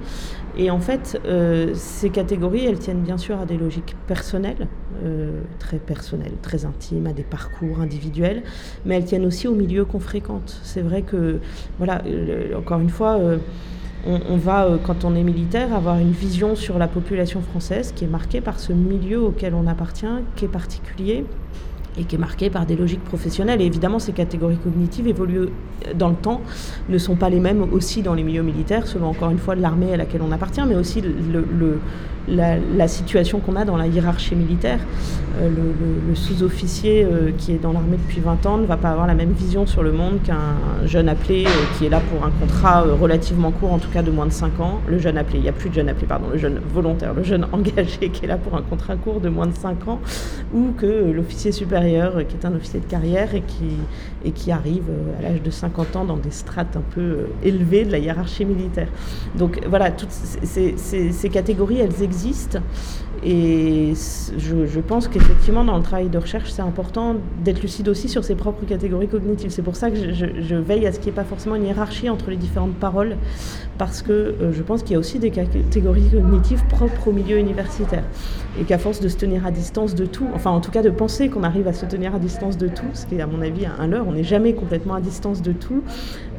Et 0.56 0.70
en 0.70 0.80
fait, 0.80 1.20
euh, 1.26 1.72
ces 1.74 2.08
catégories, 2.08 2.64
elles 2.64 2.78
tiennent 2.78 3.02
bien 3.02 3.18
sûr 3.18 3.38
à 3.38 3.44
des 3.44 3.58
logiques 3.58 3.94
personnelles, 4.06 4.68
euh, 5.04 5.42
très 5.58 5.78
personnelles, 5.78 6.32
très 6.40 6.64
intimes, 6.64 7.06
à 7.06 7.12
des 7.12 7.24
parcours 7.24 7.80
individuels, 7.80 8.42
mais 8.86 8.96
elles 8.96 9.04
tiennent 9.04 9.26
aussi 9.26 9.48
au 9.48 9.54
milieu 9.54 9.84
qu'on 9.84 10.00
fréquente. 10.00 10.58
C'est 10.62 10.80
vrai 10.80 11.02
que, 11.02 11.40
voilà, 11.76 12.02
euh, 12.06 12.56
encore 12.58 12.80
une 12.80 12.88
fois, 12.88 13.18
on, 14.06 14.20
on, 14.30 14.36
va, 14.36 14.78
quand 14.82 15.04
on 15.04 15.14
est 15.14 15.22
militaire, 15.22 15.74
avoir 15.74 15.98
une 15.98 16.12
vision 16.12 16.56
sur 16.56 16.78
la 16.78 16.88
population 16.88 17.42
française 17.42 17.92
qui 17.94 18.04
est 18.04 18.08
marquée 18.08 18.40
par 18.40 18.58
ce 18.58 18.72
milieu 18.72 19.20
auquel 19.20 19.52
on 19.52 19.66
appartient, 19.66 20.06
qui 20.36 20.46
est 20.46 20.48
particulier 20.48 21.26
et 21.98 22.04
qui 22.04 22.16
est 22.16 22.18
marqué 22.18 22.50
par 22.50 22.66
des 22.66 22.76
logiques 22.76 23.04
professionnelles. 23.04 23.60
Et 23.60 23.66
évidemment, 23.66 23.98
ces 23.98 24.12
catégories 24.12 24.58
cognitives 24.58 25.06
évoluent 25.06 25.48
dans 25.94 26.08
le 26.08 26.14
temps, 26.14 26.40
ne 26.88 26.98
sont 26.98 27.16
pas 27.16 27.30
les 27.30 27.40
mêmes 27.40 27.62
aussi 27.72 28.02
dans 28.02 28.14
les 28.14 28.22
milieux 28.22 28.42
militaires, 28.42 28.86
selon 28.86 29.06
encore 29.06 29.30
une 29.30 29.38
fois 29.38 29.54
l'armée 29.54 29.92
à 29.92 29.96
laquelle 29.96 30.22
on 30.22 30.32
appartient, 30.32 30.62
mais 30.66 30.74
aussi 30.74 31.00
le, 31.00 31.78
la, 32.28 32.88
situation 32.88 33.40
qu'on 33.40 33.56
a 33.56 33.64
dans 33.64 33.76
la 33.76 33.86
hiérarchie 33.86 34.34
militaire. 34.34 34.78
Euh, 35.40 35.50
le, 36.08 36.14
sous-officier 36.14 37.04
euh, 37.04 37.30
qui 37.36 37.52
est 37.52 37.58
dans 37.58 37.72
l'armée 37.72 37.98
depuis 37.98 38.20
20 38.20 38.46
ans 38.46 38.56
ne 38.56 38.64
va 38.64 38.78
pas 38.78 38.90
avoir 38.90 39.06
la 39.06 39.14
même 39.14 39.32
vision 39.32 39.66
sur 39.66 39.82
le 39.82 39.92
monde 39.92 40.22
qu'un 40.24 40.86
jeune 40.86 41.10
appelé 41.10 41.44
euh, 41.46 41.50
qui 41.76 41.84
est 41.84 41.88
là 41.90 42.00
pour 42.00 42.24
un 42.24 42.30
contrat 42.30 42.82
relativement 42.82 43.50
court, 43.50 43.72
en 43.72 43.78
tout 43.78 43.90
cas 43.90 44.02
de 44.02 44.10
moins 44.10 44.24
de 44.24 44.32
5 44.32 44.60
ans. 44.60 44.80
Le 44.86 44.98
jeune 44.98 45.18
appelé, 45.18 45.38
il 45.38 45.42
n'y 45.42 45.48
a 45.48 45.52
plus 45.52 45.68
de 45.68 45.74
jeune 45.74 45.88
appelé, 45.88 46.06
pardon, 46.06 46.28
le 46.32 46.38
jeune 46.38 46.60
volontaire, 46.72 47.12
le 47.12 47.22
jeune 47.22 47.44
engagé 47.52 48.08
qui 48.10 48.24
est 48.24 48.28
là 48.28 48.38
pour 48.38 48.56
un 48.56 48.62
contrat 48.62 48.96
court 48.96 49.20
de 49.20 49.28
moins 49.28 49.46
de 49.46 49.54
5 49.54 49.88
ans, 49.88 50.00
ou 50.54 50.72
que 50.72 51.12
l'officier 51.12 51.52
supérieur 51.52 52.26
qui 52.26 52.36
est 52.36 52.46
un 52.46 52.54
officier 52.54 52.80
de 52.80 52.86
carrière 52.86 53.34
et 53.34 53.42
qui, 53.42 53.76
et 54.24 54.30
qui 54.30 54.52
arrive 54.52 54.84
à 55.18 55.22
l'âge 55.22 55.42
de 55.42 55.50
50 55.50 55.96
ans 55.96 56.04
dans 56.04 56.16
des 56.16 56.30
strates 56.30 56.76
un 56.76 56.82
peu 56.94 57.26
élevées 57.42 57.84
de 57.84 57.92
la 57.92 57.98
hiérarchie 57.98 58.44
militaire. 58.44 58.88
Donc 59.36 59.60
voilà, 59.68 59.90
toutes 59.90 60.10
ces, 60.10 61.28
catégories, 61.30 61.80
elles 61.80 62.02
existent 62.02 62.15
existe. 62.16 62.62
Et 63.24 63.94
je, 64.38 64.80
pense 64.80 65.08
qu'effectivement, 65.08 65.64
dans 65.64 65.76
le 65.76 65.82
travail 65.82 66.08
de 66.08 66.18
recherche, 66.18 66.50
c'est 66.50 66.62
important 66.62 67.16
d'être 67.44 67.62
lucide 67.62 67.88
aussi 67.88 68.08
sur 68.08 68.24
ses 68.24 68.34
propres 68.34 68.64
catégories 68.66 69.08
cognitives. 69.08 69.50
C'est 69.50 69.62
pour 69.62 69.76
ça 69.76 69.90
que 69.90 69.96
je, 70.12 70.54
veille 70.54 70.86
à 70.86 70.92
ce 70.92 70.98
qu'il 70.98 71.06
n'y 71.06 71.18
ait 71.18 71.22
pas 71.22 71.24
forcément 71.24 71.54
une 71.54 71.64
hiérarchie 71.64 72.10
entre 72.10 72.30
les 72.30 72.36
différentes 72.36 72.74
paroles, 72.74 73.16
parce 73.78 74.02
que 74.02 74.12
euh, 74.12 74.52
je 74.52 74.62
pense 74.62 74.82
qu'il 74.82 74.92
y 74.92 74.96
a 74.96 74.98
aussi 74.98 75.18
des 75.18 75.30
catégories 75.30 76.08
cognitives 76.10 76.64
propres 76.68 77.08
au 77.08 77.12
milieu 77.12 77.38
universitaire. 77.38 78.04
Et 78.60 78.64
qu'à 78.64 78.78
force 78.78 79.00
de 79.00 79.08
se 79.08 79.16
tenir 79.16 79.44
à 79.46 79.50
distance 79.50 79.94
de 79.94 80.06
tout, 80.06 80.26
enfin 80.34 80.50
en 80.50 80.60
tout 80.60 80.70
cas 80.70 80.82
de 80.82 80.90
penser 80.90 81.28
qu'on 81.28 81.42
arrive 81.42 81.68
à 81.68 81.72
se 81.72 81.84
tenir 81.84 82.14
à 82.14 82.18
distance 82.18 82.56
de 82.56 82.68
tout, 82.68 82.86
ce 82.94 83.06
qui 83.06 83.16
est 83.16 83.20
à 83.20 83.26
mon 83.26 83.42
avis 83.42 83.66
un 83.66 83.86
leurre, 83.86 84.06
on 84.08 84.12
n'est 84.12 84.24
jamais 84.24 84.54
complètement 84.54 84.94
à 84.94 85.00
distance 85.00 85.42
de 85.42 85.52
tout, 85.52 85.82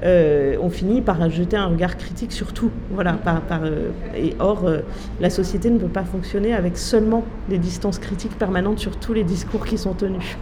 euh, 0.03 0.57
on 0.61 0.69
finit 0.69 1.01
par 1.01 1.29
jeter 1.29 1.57
un 1.57 1.67
regard 1.67 1.97
critique 1.97 2.31
sur 2.31 2.53
tout. 2.53 2.71
Voilà, 2.91 3.13
par, 3.13 3.41
euh, 3.63 3.89
et 4.15 4.35
or, 4.39 4.65
la 5.19 5.29
société 5.29 5.69
ne 5.69 5.77
peut 5.77 5.87
pas 5.87 6.03
fonctionner 6.03 6.53
avec 6.53 6.76
seulement 6.77 7.23
des 7.49 7.57
distances 7.57 7.99
critiques 7.99 8.37
permanentes 8.37 8.79
sur 8.79 8.97
tous 8.97 9.13
les 9.13 9.23
discours 9.23 9.65
qui 9.65 9.77
sont 9.77 9.93
tenus. 9.93 10.37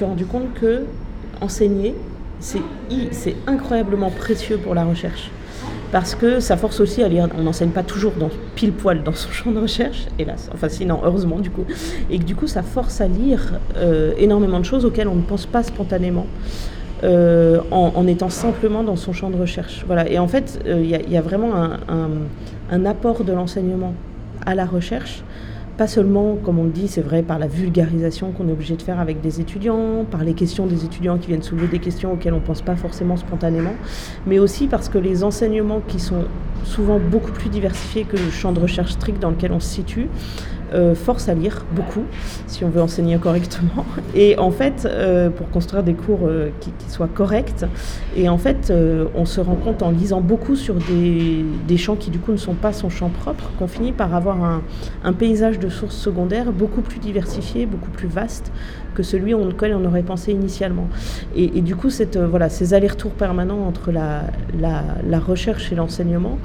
Suis 0.00 0.06
rendu 0.06 0.24
compte 0.24 0.54
que 0.54 0.84
enseigner, 1.42 1.94
c'est 2.40 3.36
incroyablement 3.46 4.10
précieux 4.10 4.56
pour 4.56 4.74
la 4.74 4.84
recherche. 4.84 5.30
Parce 5.92 6.14
que 6.14 6.40
ça 6.40 6.56
force 6.56 6.80
aussi 6.80 7.02
à 7.02 7.08
lire. 7.08 7.28
On 7.38 7.42
n'enseigne 7.42 7.70
pas 7.70 7.82
toujours 7.82 8.12
dans, 8.12 8.30
pile 8.54 8.72
poil 8.72 9.02
dans 9.02 9.12
son 9.12 9.30
champ 9.30 9.50
de 9.50 9.58
recherche, 9.58 10.06
hélas. 10.18 10.48
Enfin, 10.54 10.70
sinon, 10.70 11.00
heureusement, 11.04 11.38
du 11.38 11.50
coup. 11.50 11.66
Et 12.10 12.18
que 12.18 12.24
du 12.24 12.34
coup, 12.34 12.46
ça 12.46 12.62
force 12.62 13.02
à 13.02 13.08
lire 13.08 13.58
euh, 13.76 14.14
énormément 14.16 14.58
de 14.58 14.64
choses 14.64 14.86
auxquelles 14.86 15.08
on 15.08 15.16
ne 15.16 15.22
pense 15.22 15.44
pas 15.44 15.62
spontanément. 15.62 16.26
Euh, 17.02 17.60
en, 17.70 18.06
étant 18.06 18.28
simplement 18.30 18.82
dans 18.82 18.96
son 18.96 19.12
champ 19.12 19.28
de 19.28 19.36
recherche. 19.36 19.84
Voilà. 19.86 20.08
Et 20.08 20.18
en 20.18 20.28
fait, 20.28 20.62
euh, 20.66 20.80
il 20.82 21.12
y, 21.12 21.16
a 21.16 21.22
vraiment 21.22 21.52
un 22.70 22.86
apport 22.86 23.24
de 23.24 23.32
l'enseignement 23.32 23.92
à 24.46 24.54
la 24.54 24.64
recherche 24.64 25.24
pas 25.80 25.86
seulement, 25.86 26.36
comme 26.36 26.58
on 26.58 26.64
le 26.64 26.70
dit, 26.70 26.88
c'est 26.88 27.00
vrai, 27.00 27.22
par 27.22 27.38
la 27.38 27.46
vulgarisation 27.46 28.32
qu'on 28.32 28.46
est 28.48 28.52
obligé 28.52 28.76
de 28.76 28.82
faire 28.82 29.00
avec 29.00 29.22
des 29.22 29.40
étudiants, 29.40 30.04
par 30.04 30.24
les 30.24 30.34
questions 30.34 30.66
des 30.66 30.84
étudiants 30.84 31.16
qui 31.16 31.28
viennent 31.28 31.42
soulever 31.42 31.68
des 31.68 31.78
questions 31.78 32.12
auxquelles 32.12 32.34
on 32.34 32.40
ne 32.40 32.44
pense 32.44 32.60
pas 32.60 32.76
forcément 32.76 33.16
spontanément, 33.16 33.72
mais 34.26 34.38
aussi 34.38 34.66
parce 34.66 34.90
que 34.90 34.98
les 34.98 35.24
enseignements 35.24 35.80
qui 35.80 35.98
sont 35.98 36.26
souvent 36.64 36.98
beaucoup 36.98 37.32
plus 37.32 37.48
diversifiés 37.48 38.04
que 38.04 38.18
le 38.18 38.30
champ 38.30 38.52
de 38.52 38.60
recherche 38.60 38.90
strict 38.90 39.22
dans 39.22 39.30
lequel 39.30 39.52
on 39.52 39.60
se 39.60 39.68
situe, 39.68 40.08
euh, 40.72 40.94
force 40.94 41.28
à 41.28 41.34
lire 41.34 41.64
beaucoup, 41.72 42.04
si 42.46 42.64
on 42.64 42.68
veut 42.68 42.80
enseigner 42.80 43.18
correctement. 43.18 43.84
Et 44.14 44.38
en 44.38 44.50
fait, 44.50 44.86
euh, 44.86 45.28
pour 45.30 45.50
construire 45.50 45.82
des 45.82 45.94
cours 45.94 46.20
euh, 46.24 46.50
qui, 46.60 46.70
soient 46.88 47.08
corrects, 47.08 47.64
et 48.16 48.28
en 48.28 48.38
fait, 48.38 48.72
on 49.14 49.24
se 49.24 49.40
rend 49.40 49.54
compte 49.54 49.82
en 49.82 49.90
lisant 49.90 50.20
beaucoup 50.20 50.56
sur 50.56 50.74
des, 50.74 51.76
champs 51.76 51.96
qui 51.96 52.10
du 52.10 52.18
coup 52.18 52.32
ne 52.32 52.36
sont 52.36 52.54
pas 52.54 52.72
son 52.72 52.90
champ 52.90 53.08
propre, 53.08 53.50
qu'on 53.58 53.68
finit 53.68 53.92
par 53.92 54.14
avoir 54.14 54.42
un, 54.42 54.62
un, 55.04 55.12
paysage 55.12 55.58
de 55.58 55.68
sources 55.68 55.96
secondaires 55.96 56.52
beaucoup 56.52 56.82
plus 56.82 56.98
diversifié, 56.98 57.64
beaucoup 57.64 57.90
plus 57.90 58.08
vaste 58.08 58.52
que 59.00 59.06
celui 59.06 59.32
auquel 59.32 59.74
on 59.74 59.84
aurait 59.86 60.02
pensé 60.02 60.32
initialement. 60.32 60.88
Et, 61.34 61.62
du 61.62 61.74
coup, 61.74 61.88
cette, 61.88 62.18
voilà, 62.18 62.50
ces 62.50 62.74
allers-retours 62.74 63.12
permanents 63.12 63.66
entre 63.66 63.92
la, 63.92 64.24
la, 64.60 65.18
recherche 65.18 65.72
et 65.72 65.74
l'enseignement, 65.74 66.38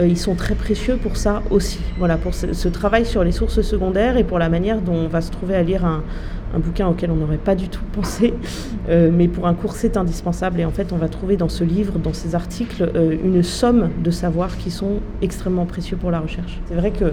ils 0.00 0.16
sont 0.16 0.34
très 0.34 0.54
précieux 0.54 0.96
pour 0.96 1.18
ça 1.18 1.42
aussi. 1.50 1.80
Voilà, 1.98 2.16
pour 2.16 2.32
ce, 2.34 2.68
travail 2.68 3.04
sur 3.04 3.24
les 3.24 3.32
sources 3.32 3.60
secondaire 3.60 4.16
et 4.16 4.24
pour 4.24 4.38
la 4.38 4.48
manière 4.48 4.80
dont 4.80 4.94
on 4.94 5.08
va 5.08 5.20
se 5.20 5.30
trouver 5.30 5.54
à 5.54 5.62
lire 5.62 5.84
un, 5.84 6.02
bouquin 6.58 6.88
auquel 6.88 7.10
on 7.10 7.16
n'aurait 7.16 7.36
pas 7.36 7.54
du 7.54 7.68
tout 7.68 7.84
pensé, 7.92 8.32
euh, 8.88 9.10
mais 9.12 9.28
pour 9.28 9.46
un 9.46 9.52
cours 9.52 9.74
c'est 9.74 9.98
indispensable. 9.98 10.60
Et 10.60 10.64
en 10.64 10.70
fait, 10.70 10.92
on 10.94 10.96
va 10.96 11.08
trouver 11.08 11.36
dans 11.36 11.50
ce 11.50 11.62
livre, 11.62 11.98
dans 11.98 12.14
ces 12.14 12.34
articles, 12.34 12.90
euh, 12.94 13.16
une 13.22 13.42
somme 13.42 13.90
de 14.02 14.10
savoirs 14.10 14.56
qui 14.56 14.70
sont 14.70 15.00
extrêmement 15.20 15.66
précieux 15.66 15.98
pour 15.98 16.10
la 16.10 16.20
recherche. 16.20 16.58
C'est 16.68 16.74
vrai 16.74 16.90
que 16.90 17.12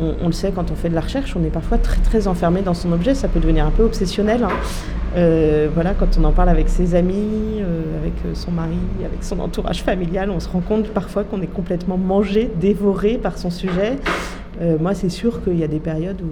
on, 0.00 0.26
le 0.26 0.32
sait 0.32 0.52
quand 0.52 0.70
on 0.70 0.74
fait 0.74 0.88
de 0.88 0.94
la 0.94 1.00
recherche, 1.00 1.36
on 1.36 1.44
est 1.44 1.50
parfois 1.50 1.78
très 1.78 2.00
très 2.00 2.26
enfermé 2.26 2.62
dans 2.62 2.74
son 2.74 2.92
objet, 2.92 3.14
ça 3.14 3.28
peut 3.28 3.40
devenir 3.40 3.66
un 3.66 3.70
peu 3.70 3.82
obsessionnel. 3.82 4.44
Hein. 4.44 4.48
Euh, 5.16 5.68
voilà, 5.72 5.92
quand 5.92 6.18
on 6.18 6.24
en 6.24 6.32
parle 6.32 6.48
avec 6.48 6.68
ses 6.68 6.94
amis, 6.94 7.60
avec 8.00 8.14
son 8.34 8.50
mari, 8.50 8.78
avec 9.04 9.22
son 9.22 9.38
entourage 9.40 9.82
familial, 9.82 10.30
on 10.30 10.40
se 10.40 10.48
rend 10.48 10.60
compte 10.60 10.88
parfois 10.88 11.24
qu'on 11.24 11.42
est 11.42 11.52
complètement 11.52 11.98
mangé, 11.98 12.50
dévoré 12.60 13.18
par 13.18 13.36
son 13.36 13.50
sujet. 13.50 13.98
Euh, 14.60 14.76
moi, 14.78 14.94
c'est 14.94 15.08
sûr 15.08 15.42
qu'il 15.42 15.58
y 15.58 15.64
a 15.64 15.68
des 15.68 15.80
périodes 15.80 16.20
où, 16.20 16.28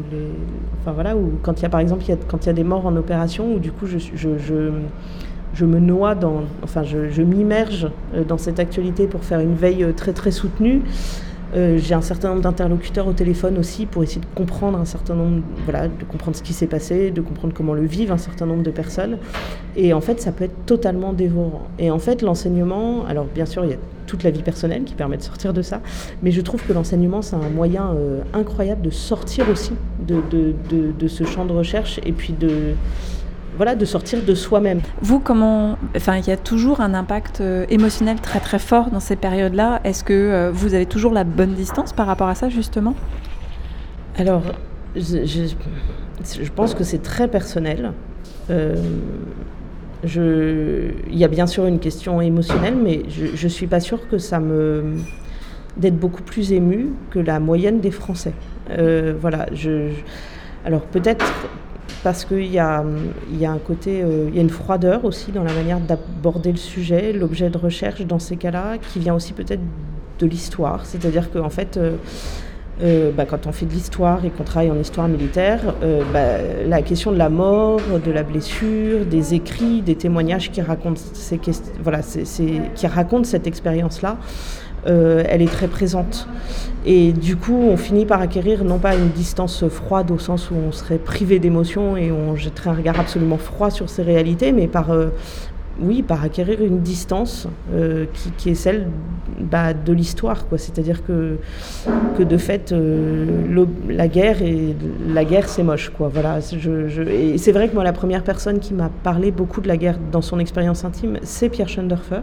enfin 0.80 0.92
voilà, 0.92 1.14
quand 1.42 1.58
il 1.58 1.62
y 1.62 1.66
a 1.66 1.68
par 1.68 1.80
exemple, 1.80 2.04
quand 2.28 2.44
il 2.44 2.46
y 2.46 2.50
a 2.50 2.54
des 2.54 2.64
morts 2.64 2.86
en 2.86 2.94
opération, 2.96 3.54
où 3.54 3.58
du 3.58 3.72
coup, 3.72 3.86
je, 3.86 3.98
je, 3.98 5.64
me 5.64 5.78
noie 5.78 6.14
dans, 6.14 6.42
enfin, 6.62 6.82
je, 6.82 7.22
m'immerge 7.22 7.88
euh, 8.14 8.24
dans 8.24 8.38
cette 8.38 8.60
actualité 8.60 9.06
pour 9.06 9.24
faire 9.24 9.40
une 9.40 9.54
veille 9.54 9.84
euh, 9.84 9.92
très 9.92 10.12
très 10.12 10.30
soutenue. 10.30 10.82
Euh, 11.54 11.78
j'ai 11.78 11.94
un 11.94 12.00
certain 12.00 12.28
nombre 12.28 12.42
d'interlocuteurs 12.42 13.08
au 13.08 13.12
téléphone 13.12 13.58
aussi 13.58 13.86
pour 13.86 14.02
essayer 14.02 14.20
de 14.20 14.26
comprendre 14.34 14.78
un 14.78 14.84
certain 14.84 15.14
nombre, 15.14 15.42
voilà, 15.64 15.88
de 15.88 16.04
comprendre 16.08 16.36
ce 16.36 16.42
qui 16.42 16.52
s'est 16.52 16.66
passé, 16.66 17.10
de 17.10 17.20
comprendre 17.20 17.52
comment 17.54 17.74
le 17.74 17.84
vivent 17.84 18.12
un 18.12 18.18
certain 18.18 18.46
nombre 18.46 18.62
de 18.62 18.70
personnes. 18.70 19.18
Et 19.76 19.92
en 19.92 20.00
fait, 20.00 20.20
ça 20.20 20.32
peut 20.32 20.44
être 20.44 20.64
totalement 20.66 21.12
dévorant. 21.12 21.68
Et 21.78 21.90
en 21.90 21.98
fait, 21.98 22.22
l'enseignement, 22.22 23.04
alors 23.06 23.26
bien 23.34 23.46
sûr, 23.46 23.64
il 23.64 23.70
y 23.70 23.74
a 23.74 23.78
toute 24.06 24.22
la 24.22 24.30
vie 24.30 24.42
personnelle 24.42 24.84
qui 24.84 24.94
permet 24.94 25.16
de 25.16 25.22
sortir 25.22 25.52
de 25.52 25.62
ça, 25.62 25.80
mais 26.22 26.30
je 26.30 26.40
trouve 26.40 26.62
que 26.64 26.72
l'enseignement, 26.72 27.22
c'est 27.22 27.36
un 27.36 27.48
moyen 27.48 27.94
euh, 27.94 28.20
incroyable 28.32 28.82
de 28.82 28.90
sortir 28.90 29.48
aussi 29.48 29.72
de, 30.06 30.20
de, 30.30 30.54
de, 30.68 30.92
de 30.98 31.08
ce 31.08 31.24
champ 31.24 31.44
de 31.44 31.52
recherche 31.52 32.00
et 32.04 32.12
puis 32.12 32.32
de 32.32 32.74
voilà, 33.56 33.74
de 33.74 33.84
sortir 33.84 34.22
de 34.22 34.34
soi-même. 34.34 34.80
Vous, 35.02 35.20
comment, 35.20 35.76
enfin, 35.96 36.16
il 36.16 36.26
y 36.26 36.30
a 36.30 36.36
toujours 36.36 36.80
un 36.80 36.94
impact 36.94 37.40
euh, 37.40 37.66
émotionnel 37.68 38.20
très 38.20 38.40
très 38.40 38.58
fort 38.58 38.90
dans 38.90 39.00
ces 39.00 39.16
périodes-là. 39.16 39.80
Est-ce 39.84 40.04
que 40.04 40.12
euh, 40.12 40.50
vous 40.52 40.74
avez 40.74 40.86
toujours 40.86 41.12
la 41.12 41.24
bonne 41.24 41.54
distance 41.54 41.92
par 41.92 42.06
rapport 42.06 42.28
à 42.28 42.34
ça, 42.34 42.48
justement? 42.48 42.94
Alors, 44.16 44.42
je, 44.96 45.24
je, 45.24 45.54
je, 46.42 46.50
pense 46.50 46.74
que 46.74 46.84
c'est 46.84 47.02
très 47.02 47.28
personnel. 47.28 47.92
Euh, 48.50 48.76
je, 50.04 50.90
il 51.10 51.18
y 51.18 51.24
a 51.24 51.28
bien 51.28 51.46
sûr 51.46 51.66
une 51.66 51.78
question 51.78 52.20
émotionnelle, 52.20 52.76
mais 52.76 53.02
je 53.08 53.44
ne 53.44 53.50
suis 53.50 53.66
pas 53.66 53.80
sûre 53.80 54.08
que 54.08 54.18
ça 54.18 54.40
me 54.40 54.94
d'être 55.76 55.98
beaucoup 55.98 56.22
plus 56.22 56.52
ému 56.52 56.88
que 57.10 57.20
la 57.20 57.38
moyenne 57.38 57.80
des 57.80 57.92
Français. 57.92 58.32
Voilà, 58.68 59.46
je 59.52 59.90
alors 60.64 60.82
peut-être 60.82 61.24
parce 62.02 62.24
qu'il 62.24 62.46
y 62.46 62.54
y 62.54 62.58
a 62.58 62.82
un 62.82 63.58
côté, 63.58 64.02
euh, 64.02 64.28
il 64.28 64.36
y 64.36 64.38
a 64.38 64.42
une 64.42 64.50
froideur 64.50 65.04
aussi 65.04 65.32
dans 65.32 65.44
la 65.44 65.52
manière 65.52 65.80
d'aborder 65.80 66.52
le 66.52 66.58
sujet, 66.58 67.12
l'objet 67.12 67.50
de 67.50 67.58
recherche 67.58 68.02
dans 68.02 68.18
ces 68.18 68.36
cas-là, 68.36 68.78
qui 68.78 68.98
vient 68.98 69.14
aussi 69.14 69.32
peut-être 69.32 69.60
de 70.18 70.26
l'histoire. 70.26 70.86
C'est-à-dire 70.86 71.30
qu'en 71.30 71.50
fait, 71.50 71.76
euh, 71.76 71.96
euh, 72.82 73.10
bah, 73.12 73.26
quand 73.26 73.46
on 73.46 73.52
fait 73.52 73.66
de 73.66 73.72
l'histoire 73.72 74.24
et 74.24 74.30
qu'on 74.30 74.44
travaille 74.44 74.70
en 74.70 74.78
histoire 74.78 75.08
militaire, 75.08 75.74
bah, 76.12 76.38
la 76.66 76.80
question 76.82 77.12
de 77.12 77.18
la 77.18 77.28
mort, 77.28 77.80
de 78.04 78.10
la 78.10 78.22
blessure, 78.22 79.04
des 79.04 79.34
écrits, 79.34 79.82
des 79.82 79.96
témoignages 79.96 80.50
qui 80.50 80.62
racontent, 80.62 81.00
ces, 81.12 81.38
voilà, 81.82 82.00
qui 82.00 82.86
racontent 82.86 83.24
cette 83.24 83.46
expérience-là, 83.46 84.16
euh, 84.86 85.22
elle 85.28 85.42
est 85.42 85.50
très 85.50 85.68
présente. 85.68 86.26
Et 86.86 87.12
du 87.12 87.36
coup, 87.36 87.68
on 87.70 87.76
finit 87.76 88.06
par 88.06 88.20
acquérir 88.22 88.64
non 88.64 88.78
pas 88.78 88.94
une 88.94 89.10
distance 89.10 89.68
froide 89.68 90.10
au 90.10 90.18
sens 90.18 90.50
où 90.50 90.54
on 90.54 90.72
serait 90.72 90.98
privé 90.98 91.38
d'émotions 91.38 91.96
et 91.96 92.10
on 92.10 92.36
jetterait 92.36 92.70
un 92.70 92.74
regard 92.74 92.98
absolument 92.98 93.36
froid 93.36 93.70
sur 93.70 93.90
ces 93.90 94.02
réalités, 94.02 94.52
mais 94.52 94.66
par, 94.66 94.90
euh, 94.90 95.08
oui, 95.78 96.02
par 96.02 96.24
acquérir 96.24 96.62
une 96.62 96.80
distance 96.80 97.48
euh, 97.74 98.06
qui, 98.38 98.48
est 98.48 98.54
celle 98.54 98.88
bah, 99.38 99.74
de 99.74 99.92
l'histoire. 99.92 100.46
C'est-à-dire 100.56 101.04
que, 101.04 101.36
que 102.16 102.22
de 102.22 102.36
fait, 102.38 102.74
la 103.90 104.08
guerre, 104.08 104.38
guerre 105.28 105.48
c'est 105.50 105.62
moche. 105.62 105.90
Quoi. 105.90 106.08
Voilà, 106.08 106.38
et 106.38 107.36
c'est 107.36 107.52
vrai 107.52 107.68
que 107.68 107.74
moi, 107.74 107.84
la 107.84 107.92
première 107.92 108.24
personne 108.24 108.58
qui 108.58 108.72
m'a 108.72 108.90
parlé 109.02 109.32
beaucoup 109.32 109.60
de 109.60 109.68
la 109.68 109.76
guerre 109.76 109.98
dans 110.10 110.22
son 110.22 110.38
expérience 110.38 110.82
intime, 110.86 111.18
c'est 111.22 111.50
Pierre 111.50 111.68
Schoenderfer 111.68 112.20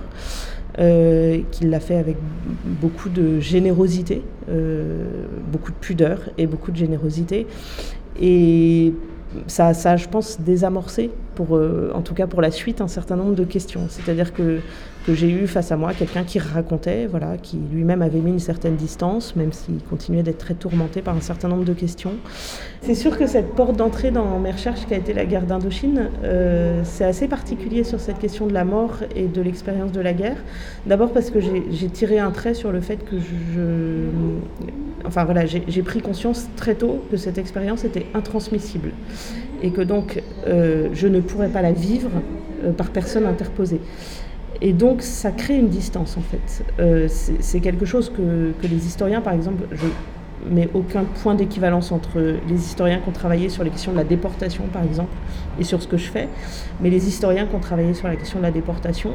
euh, 0.80 1.42
qu'il 1.52 1.70
l'a 1.70 1.80
fait 1.80 1.96
avec 1.96 2.18
beaucoup 2.82 3.10
de 3.10 3.40
générosité, 3.40 4.22
euh, 4.50 5.26
beaucoup 5.52 5.72
de 5.72 5.78
pudeur 5.78 6.30
et 6.38 6.46
beaucoup 6.46 6.72
de 6.72 6.78
générosité. 6.78 7.48
Et 8.22 8.94
ça, 9.48 9.74
ça 9.74 9.98
je 9.98 10.08
pense, 10.08 10.40
désamorcé, 10.40 11.10
euh, 11.52 11.92
en 11.94 12.02
tout 12.02 12.14
cas 12.14 12.28
pour 12.28 12.42
la 12.42 12.52
suite, 12.52 12.82
un 12.82 12.88
certain 12.88 13.16
nombre 13.16 13.36
de 13.36 13.44
questions. 13.44 13.82
C'est-à-dire 13.90 14.34
que, 14.34 14.60
que 15.06 15.14
j'ai 15.14 15.30
eu 15.30 15.48
face 15.48 15.72
à 15.72 15.78
moi 15.78 15.94
quelqu'un 15.94 16.24
qui 16.24 16.40
racontait, 16.40 17.08
voilà, 17.08 17.38
qui 17.38 17.58
lui-même 17.72 18.02
avait 18.02 18.20
mis 18.20 18.32
une 18.32 18.40
certaine 18.40 18.76
distance, 18.76 19.36
même 19.36 19.54
s'il 19.54 19.80
continuait 19.90 20.24
d'être 20.24 20.38
très 20.38 20.54
tourmenté 20.54 21.02
par 21.02 21.16
un 21.16 21.22
certain 21.22 21.48
nombre 21.48 21.66
de 21.66 21.74
questions. 21.74 22.14
C'est 22.82 22.96
sûr 22.96 23.18
que 23.18 23.28
cette 23.28 23.54
porte 23.54 23.76
d'entrée 23.76 24.12
dans 24.12 24.40
mes 24.40 24.52
recherches 24.52 24.86
qui 24.86 24.94
a 24.94 24.98
été 24.98 25.14
la 25.14 25.26
guerre 25.26 25.46
d'Indochine, 25.46 26.10
euh, 26.24 26.82
c'est 26.84 27.06
assez 27.06 27.28
particulier 27.28 27.84
sur 27.84 28.00
cette 28.00 28.20
question 28.20 28.48
de 28.48 28.54
la 28.54 28.66
mort 28.66 29.00
et 29.16 29.28
de 29.28 29.42
l'expérience 29.42 29.92
de 29.92 30.02
la 30.02 30.14
guerre. 30.14 30.38
D'abord 30.86 31.12
parce 31.12 31.30
que 31.30 31.40
j'ai 31.40 31.90
tiré 31.90 32.20
un 32.20 32.32
trait 32.32 32.54
sur 32.54 32.72
le 32.72 32.82
fait 32.82 32.98
que 32.98 33.18
je... 33.18 34.08
Enfin 35.06 35.24
voilà, 35.24 35.46
j'ai 35.46 35.84
pris 35.84 36.02
conscience 36.02 36.48
très 36.58 36.76
tôt 36.76 37.02
que 37.10 37.18
cette 37.18 37.38
expérience 37.38 37.86
était 37.86 38.08
intransmissible 38.14 38.92
et 39.62 39.72
que 39.72 39.82
donc 39.82 40.22
euh, 40.48 40.90
je 40.94 41.08
ne 41.08 41.20
pourrais 41.20 41.50
pas 41.50 41.62
la 41.62 41.72
vivre 41.72 42.10
euh, 42.64 42.72
par 42.72 42.90
personne 42.90 43.26
interposée. 43.26 43.82
Et 44.62 44.74
donc 44.74 45.02
ça 45.02 45.32
crée 45.32 45.56
une 45.56 45.70
distance 45.70 46.18
en 46.18 46.22
fait. 46.22 46.64
Euh, 46.80 47.08
c'est 47.10 47.60
quelque 47.60 47.86
chose 47.86 48.10
que, 48.10 48.52
que, 48.62 48.68
les 48.68 48.86
historiens, 48.88 49.22
par 49.22 49.34
exemple, 49.34 49.64
je 49.72 49.86
mets 50.50 50.70
aucun 50.74 51.04
point 51.04 51.36
d'équivalence 51.36 51.92
entre 51.92 52.20
les 52.20 52.56
historiens 52.56 53.00
qui 53.00 53.10
ont 53.10 53.14
travaillé 53.14 53.50
sur 53.50 53.64
les 53.64 53.70
questions 53.70 53.92
de 53.92 53.98
la 53.98 54.04
déportation, 54.04 54.64
par 54.72 54.84
exemple, 54.84 55.14
et 55.60 55.64
sur 55.64 55.82
ce 55.82 55.88
que 55.88 55.98
je 55.98 56.10
fais, 56.10 56.28
mais 56.82 56.90
les 56.90 57.08
historiens 57.08 57.46
qui 57.46 57.56
ont 57.56 57.60
travaillé 57.60 57.94
sur 57.94 58.08
la 58.08 58.16
question 58.16 58.40
de 58.40 58.44
la 58.44 58.52
déportation 58.52 59.12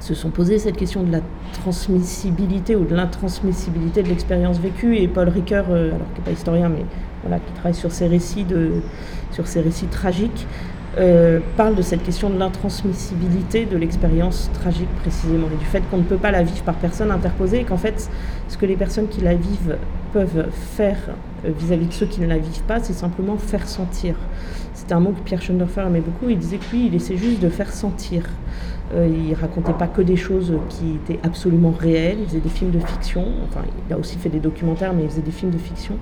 se 0.00 0.14
sont 0.14 0.30
posé 0.30 0.58
cette 0.58 0.76
question 0.76 1.04
de 1.04 1.12
la 1.12 1.20
transmissibilité 1.52 2.74
ou 2.74 2.84
de 2.84 2.94
l'intransmissibilité 2.94 4.02
de 4.02 4.08
l'expérience 4.08 4.58
vécue. 4.58 4.96
Et 4.96 5.06
Paul 5.06 5.28
Ricoeur, 5.28 5.66
alors 5.66 5.90
qui 6.12 6.20
n'est 6.20 6.24
pas 6.24 6.32
historien, 6.32 6.68
mais 6.68 6.84
qui 7.22 7.52
travaille 7.54 7.74
sur 7.74 7.92
ces 7.92 8.06
récits, 8.06 8.44
de, 8.44 8.70
sur 9.30 9.46
ces 9.46 9.60
récits 9.60 9.86
tragiques, 9.86 10.46
euh, 10.98 11.40
parle 11.56 11.74
de 11.74 11.80
cette 11.80 12.02
question 12.02 12.28
de 12.28 12.38
l'intransmissibilité 12.38 13.64
de 13.64 13.78
l'expérience 13.78 14.50
tragique 14.52 14.90
précisément, 15.00 15.46
et 15.52 15.56
du 15.56 15.64
fait 15.64 15.80
qu'on 15.90 15.98
ne 15.98 16.02
peut 16.02 16.18
pas 16.18 16.30
la 16.30 16.42
vivre 16.42 16.62
par 16.64 16.74
personne 16.74 17.10
interposée, 17.10 17.60
et 17.60 17.64
qu'en 17.64 17.78
fait, 17.78 18.10
ce 18.48 18.58
que 18.58 18.66
les 18.66 18.76
personnes 18.76 19.08
qui 19.08 19.22
la 19.22 19.34
vivent 19.34 19.78
peuvent 20.12 20.48
faire 20.52 20.98
vis-à-vis 21.44 21.86
-vis 21.86 21.88
de 21.88 21.94
ceux 21.94 22.06
qui 22.06 22.20
ne 22.20 22.26
la 22.26 22.38
vivent 22.38 22.64
pas, 22.64 22.78
c'est 22.80 22.92
simplement 22.92 23.38
faire 23.38 23.66
sentir. 23.66 24.16
C'était 24.74 24.92
un 24.92 25.00
mot 25.00 25.12
que 25.12 25.20
Pierre 25.20 25.40
Schoenderfer 25.40 25.82
aimait 25.86 26.00
beaucoup, 26.00 26.28
il 26.28 26.38
disait 26.38 26.58
que 26.58 26.70
lui, 26.72 26.86
il 26.86 26.94
essaie 26.94 27.16
juste 27.16 27.40
de 27.40 27.48
faire 27.48 27.72
sentir. 27.72 28.24
Euh, 28.94 29.08
il 29.08 29.34
racontait 29.34 29.72
pas 29.72 29.86
que 29.86 30.02
des 30.02 30.16
choses 30.16 30.52
qui 30.68 30.96
étaient 30.96 31.18
absolument 31.22 31.70
réelles, 31.70 32.18
il 32.20 32.26
faisait 32.26 32.40
des 32.40 32.50
films 32.50 32.72
de 32.72 32.78
fiction, 32.78 33.24
enfin 33.48 33.62
il 33.88 33.92
a 33.92 33.98
aussi 33.98 34.18
fait 34.18 34.28
des 34.28 34.40
documentaires, 34.40 34.92
mais 34.92 35.04
il 35.04 35.08
faisait 35.08 35.22
des 35.22 35.30
films 35.30 35.50
de 35.50 35.58
fiction. 35.58 35.96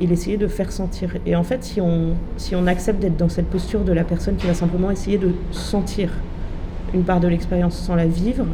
Il 0.00 0.12
essayait 0.12 0.36
de 0.36 0.46
faire 0.46 0.72
sentir. 0.72 1.16
Et 1.26 1.36
en 1.36 1.42
fait, 1.42 1.64
si 1.64 1.80
on, 1.80 2.66
accepte 2.66 3.00
d'être 3.00 3.16
dans 3.16 3.28
cette 3.28 3.46
posture 3.46 3.84
de 3.84 3.92
la 3.92 4.04
personne 4.04 4.36
qui 4.36 4.46
va 4.46 4.54
simplement 4.54 4.90
essayer 4.90 5.18
de 5.18 5.32
sentir 5.52 6.10
une 6.92 7.02
part 7.02 7.20
de 7.20 7.28
l'expérience 7.28 7.76
sans 7.76 7.94
la 7.94 8.06
vivre, 8.06 8.46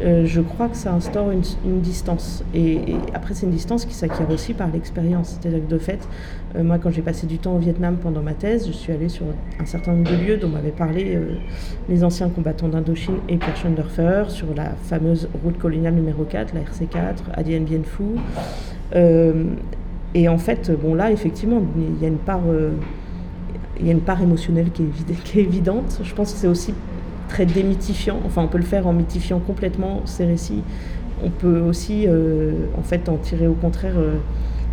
euh, 0.00 0.24
je 0.24 0.40
crois 0.40 0.68
que 0.68 0.76
ça 0.76 0.92
instaure 0.92 1.30
une, 1.30 1.80
distance. 1.80 2.42
Et, 2.54 2.74
et 2.74 2.96
après, 3.14 3.34
c'est 3.34 3.46
une 3.46 3.52
distance 3.52 3.84
qui 3.84 3.94
s'acquiert 3.94 4.28
aussi 4.30 4.54
par 4.54 4.68
l'expérience. 4.70 5.38
C'est-à-dire 5.40 5.60
que 5.66 5.70
de 5.70 5.78
fait, 5.78 6.08
euh, 6.56 6.62
moi, 6.62 6.78
quand 6.78 6.90
j'ai 6.90 7.02
passé 7.02 7.26
du 7.26 7.38
temps 7.38 7.54
au 7.54 7.58
Vietnam 7.58 7.96
pendant 8.02 8.22
ma 8.22 8.34
thèse, 8.34 8.66
je 8.66 8.72
suis 8.72 8.92
allée 8.92 9.08
sur 9.08 9.26
un 9.60 9.66
certain 9.66 9.92
nombre 9.92 10.10
de 10.10 10.16
lieux 10.16 10.36
dont 10.38 10.48
m'avaient 10.48 10.70
parlé 10.70 11.14
euh, 11.14 11.34
les 11.88 12.04
anciens 12.04 12.28
combattants 12.28 12.68
d'Indochine 12.68 13.16
et 13.28 13.36
Pierre 13.36 14.30
sur 14.30 14.54
la 14.56 14.70
fameuse 14.84 15.28
route 15.44 15.58
coloniale 15.58 15.94
numéro 15.94 16.24
4, 16.24 16.54
la 16.54 16.60
RC4, 16.60 17.16
à 17.34 17.42
Bien 17.42 17.62
Phu. 17.84 18.18
Euh, 20.14 20.18
et 20.18 20.28
en 20.28 20.38
fait, 20.38 20.70
bon 20.82 20.94
là, 20.94 21.10
effectivement, 21.10 21.62
il 21.76 22.02
y 22.02 22.04
a 22.04 22.08
une 22.08 22.18
part, 22.18 22.42
il 23.80 23.86
y 23.86 23.88
a 23.88 23.92
une 23.92 24.00
part 24.00 24.20
émotionnelle 24.22 24.70
qui 25.24 25.38
est, 25.38 25.42
évidente. 25.42 26.00
Je 26.02 26.14
pense 26.14 26.32
que 26.32 26.38
c'est 26.38 26.48
aussi 26.48 26.74
très 27.32 27.46
démythifiant. 27.46 28.20
Enfin, 28.26 28.42
on 28.42 28.48
peut 28.48 28.58
le 28.58 28.64
faire 28.64 28.86
en 28.86 28.92
mythifiant 28.92 29.38
complètement 29.38 30.02
ces 30.04 30.26
récits. 30.26 30.62
On 31.24 31.30
peut 31.30 31.60
aussi, 31.60 32.04
euh, 32.06 32.66
en 32.78 32.82
fait, 32.82 33.08
en 33.08 33.16
tirer 33.16 33.46
au 33.46 33.54
contraire 33.54 33.94
euh, 33.96 34.16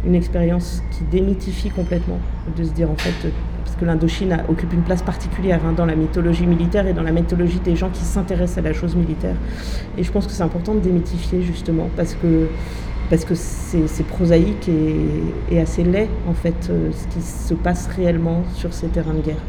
une 0.06 0.15
expérience 0.15 0.84
qui 0.91 1.04
démythifie 1.04 1.69
complètement. 1.69 2.19
De 2.58 2.63
se 2.63 2.71
dire, 2.71 2.89
en 2.89 2.95
fait, 2.95 3.28
euh, 3.28 3.32
parce 3.63 3.75
que 3.78 3.86
l'Indochine 3.86 4.38
occupe 4.49 4.73
une 4.73 4.82
place 4.82 5.02
particulière 5.04 5.62
hein, 5.65 5.73
dans 5.75 5.86
la 5.86 5.95
mythologie 5.95 6.45
militaire 6.45 6.88
et 6.88 6.93
dans 6.93 7.04
la 7.04 7.12
mythologie 7.12 7.60
des 7.60 7.75
gens 7.75 7.89
qui 7.89 8.02
s'intéressent 8.02 8.58
à 8.58 8.62
la 8.62 8.73
chose 8.73 8.95
militaire. 8.95 9.36
Et 9.97 10.04
je 10.04 10.12
pense 10.12 10.25
que 10.25 10.34
c'est 10.34 10.43
important 10.43 10.73
de 10.73 10.80
démythifier, 10.80 11.41
justement, 11.41 11.88
parce 11.95 12.15
que 12.15 12.47
parce 13.10 13.26
que 13.26 13.34
c'est 13.36 14.06
prosaïque 14.08 14.69
et, 14.69 15.60
assez 15.60 15.84
laid 15.84 16.10
en 16.28 16.34
fait 16.34 16.69
euh, 16.69 16.91
ce 16.91 17.13
qui 17.13 17.22
se 17.22 17.54
passe 17.54 17.88
réellement 17.88 18.43
sur 18.56 18.74
ces 18.74 18.88
terrains 18.88 19.13
de 19.13 19.22
guerre. 19.22 19.41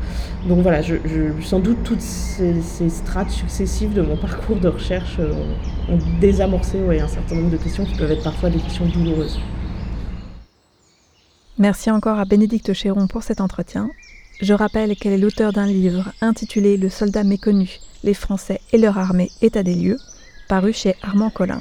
Donc 0.49 0.61
voilà, 0.63 0.81
je, 0.83 0.97
sans 1.43 1.61
doute 1.61 1.83
toutes 1.85 2.01
ces, 2.01 2.89
strates 2.89 3.31
successives 3.31 3.93
de 3.93 4.03
mon 4.03 4.17
parcours 4.17 4.57
de 4.57 4.69
recherche 4.69 5.19
euh, 5.21 5.33
ont, 5.89 5.95
ont 5.95 5.99
désamorcé 6.21 6.79
ouais, 6.79 7.01
un 7.01 7.09
certain 7.09 7.37
nombre 7.37 7.51
de 7.51 7.59
questions 7.59 7.85
qui 7.85 7.97
peuvent 7.97 8.11
être 8.11 8.25
parfois 8.25 8.51
des 8.51 8.59
questions 8.59 8.87
douloureuses. 8.87 9.39
Merci 11.59 11.91
encore 11.91 12.19
à 12.19 12.25
Bénédicte 12.25 12.73
Chéron 12.73 13.07
pour 13.07 13.23
cet 13.23 13.41
entretien. 13.41 13.91
Je 14.41 14.55
rappelle 14.55 14.97
qu'elle 14.97 15.13
est 15.13 15.19
l'auteur 15.19 15.53
d'un 15.53 15.67
livre 15.67 16.11
intitulé 16.23 16.79
Le 16.79 16.89
soldat 16.89 17.25
méconnu, 17.25 17.79
les 18.03 18.15
Français 18.15 18.61
et 18.73 18.79
leur 18.79 18.97
armée, 18.97 19.31
état 19.43 19.63
des 19.63 19.75
lieux, 19.75 19.99
paru 20.49 20.73
chez 20.73 20.95
Armand 21.03 21.29
Collin 21.29 21.61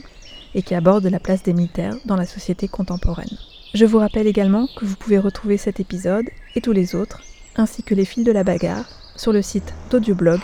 et 0.55 0.61
qui 0.61 0.75
aborde 0.75 1.05
la 1.05 1.19
place 1.19 1.43
des 1.43 1.53
militaires 1.53 1.95
dans 2.05 2.15
la 2.15 2.25
société 2.25 2.67
contemporaine. 2.67 3.37
Je 3.73 3.85
vous 3.85 3.99
rappelle 3.99 4.27
également 4.27 4.67
que 4.77 4.85
vous 4.85 4.95
pouvez 4.95 5.19
retrouver 5.19 5.57
cet 5.57 5.79
épisode 5.79 6.25
et 6.55 6.61
tous 6.61 6.71
les 6.71 6.95
autres, 6.95 7.21
ainsi 7.55 7.83
que 7.83 7.93
les 7.93 8.05
fils 8.05 8.23
de 8.23 8.31
la 8.31 8.43
bagarre, 8.43 8.85
sur 9.15 9.31
le 9.31 9.41
site 9.41 9.73
d'Audioblog, 9.91 10.39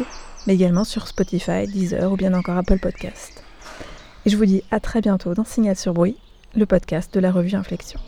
mais 0.46 0.54
également 0.54 0.84
sur 0.84 1.08
Spotify, 1.08 1.66
Deezer 1.68 2.12
ou 2.12 2.18
bien 2.18 2.34
encore 2.34 2.58
Apple 2.58 2.80
Podcast. 2.80 3.44
Et 4.26 4.30
je 4.30 4.38
vous 4.38 4.46
dis 4.46 4.64
à 4.72 4.80
très 4.80 5.02
bientôt 5.02 5.34
dans 5.34 5.46
Signal 5.46 5.76
sur 5.76 5.94
Bruit, 5.94 6.18
le 6.56 6.66
podcast 6.66 7.14
de 7.14 7.20
la 7.20 7.32
revue 7.32 7.56
Inflexion. 7.56 8.00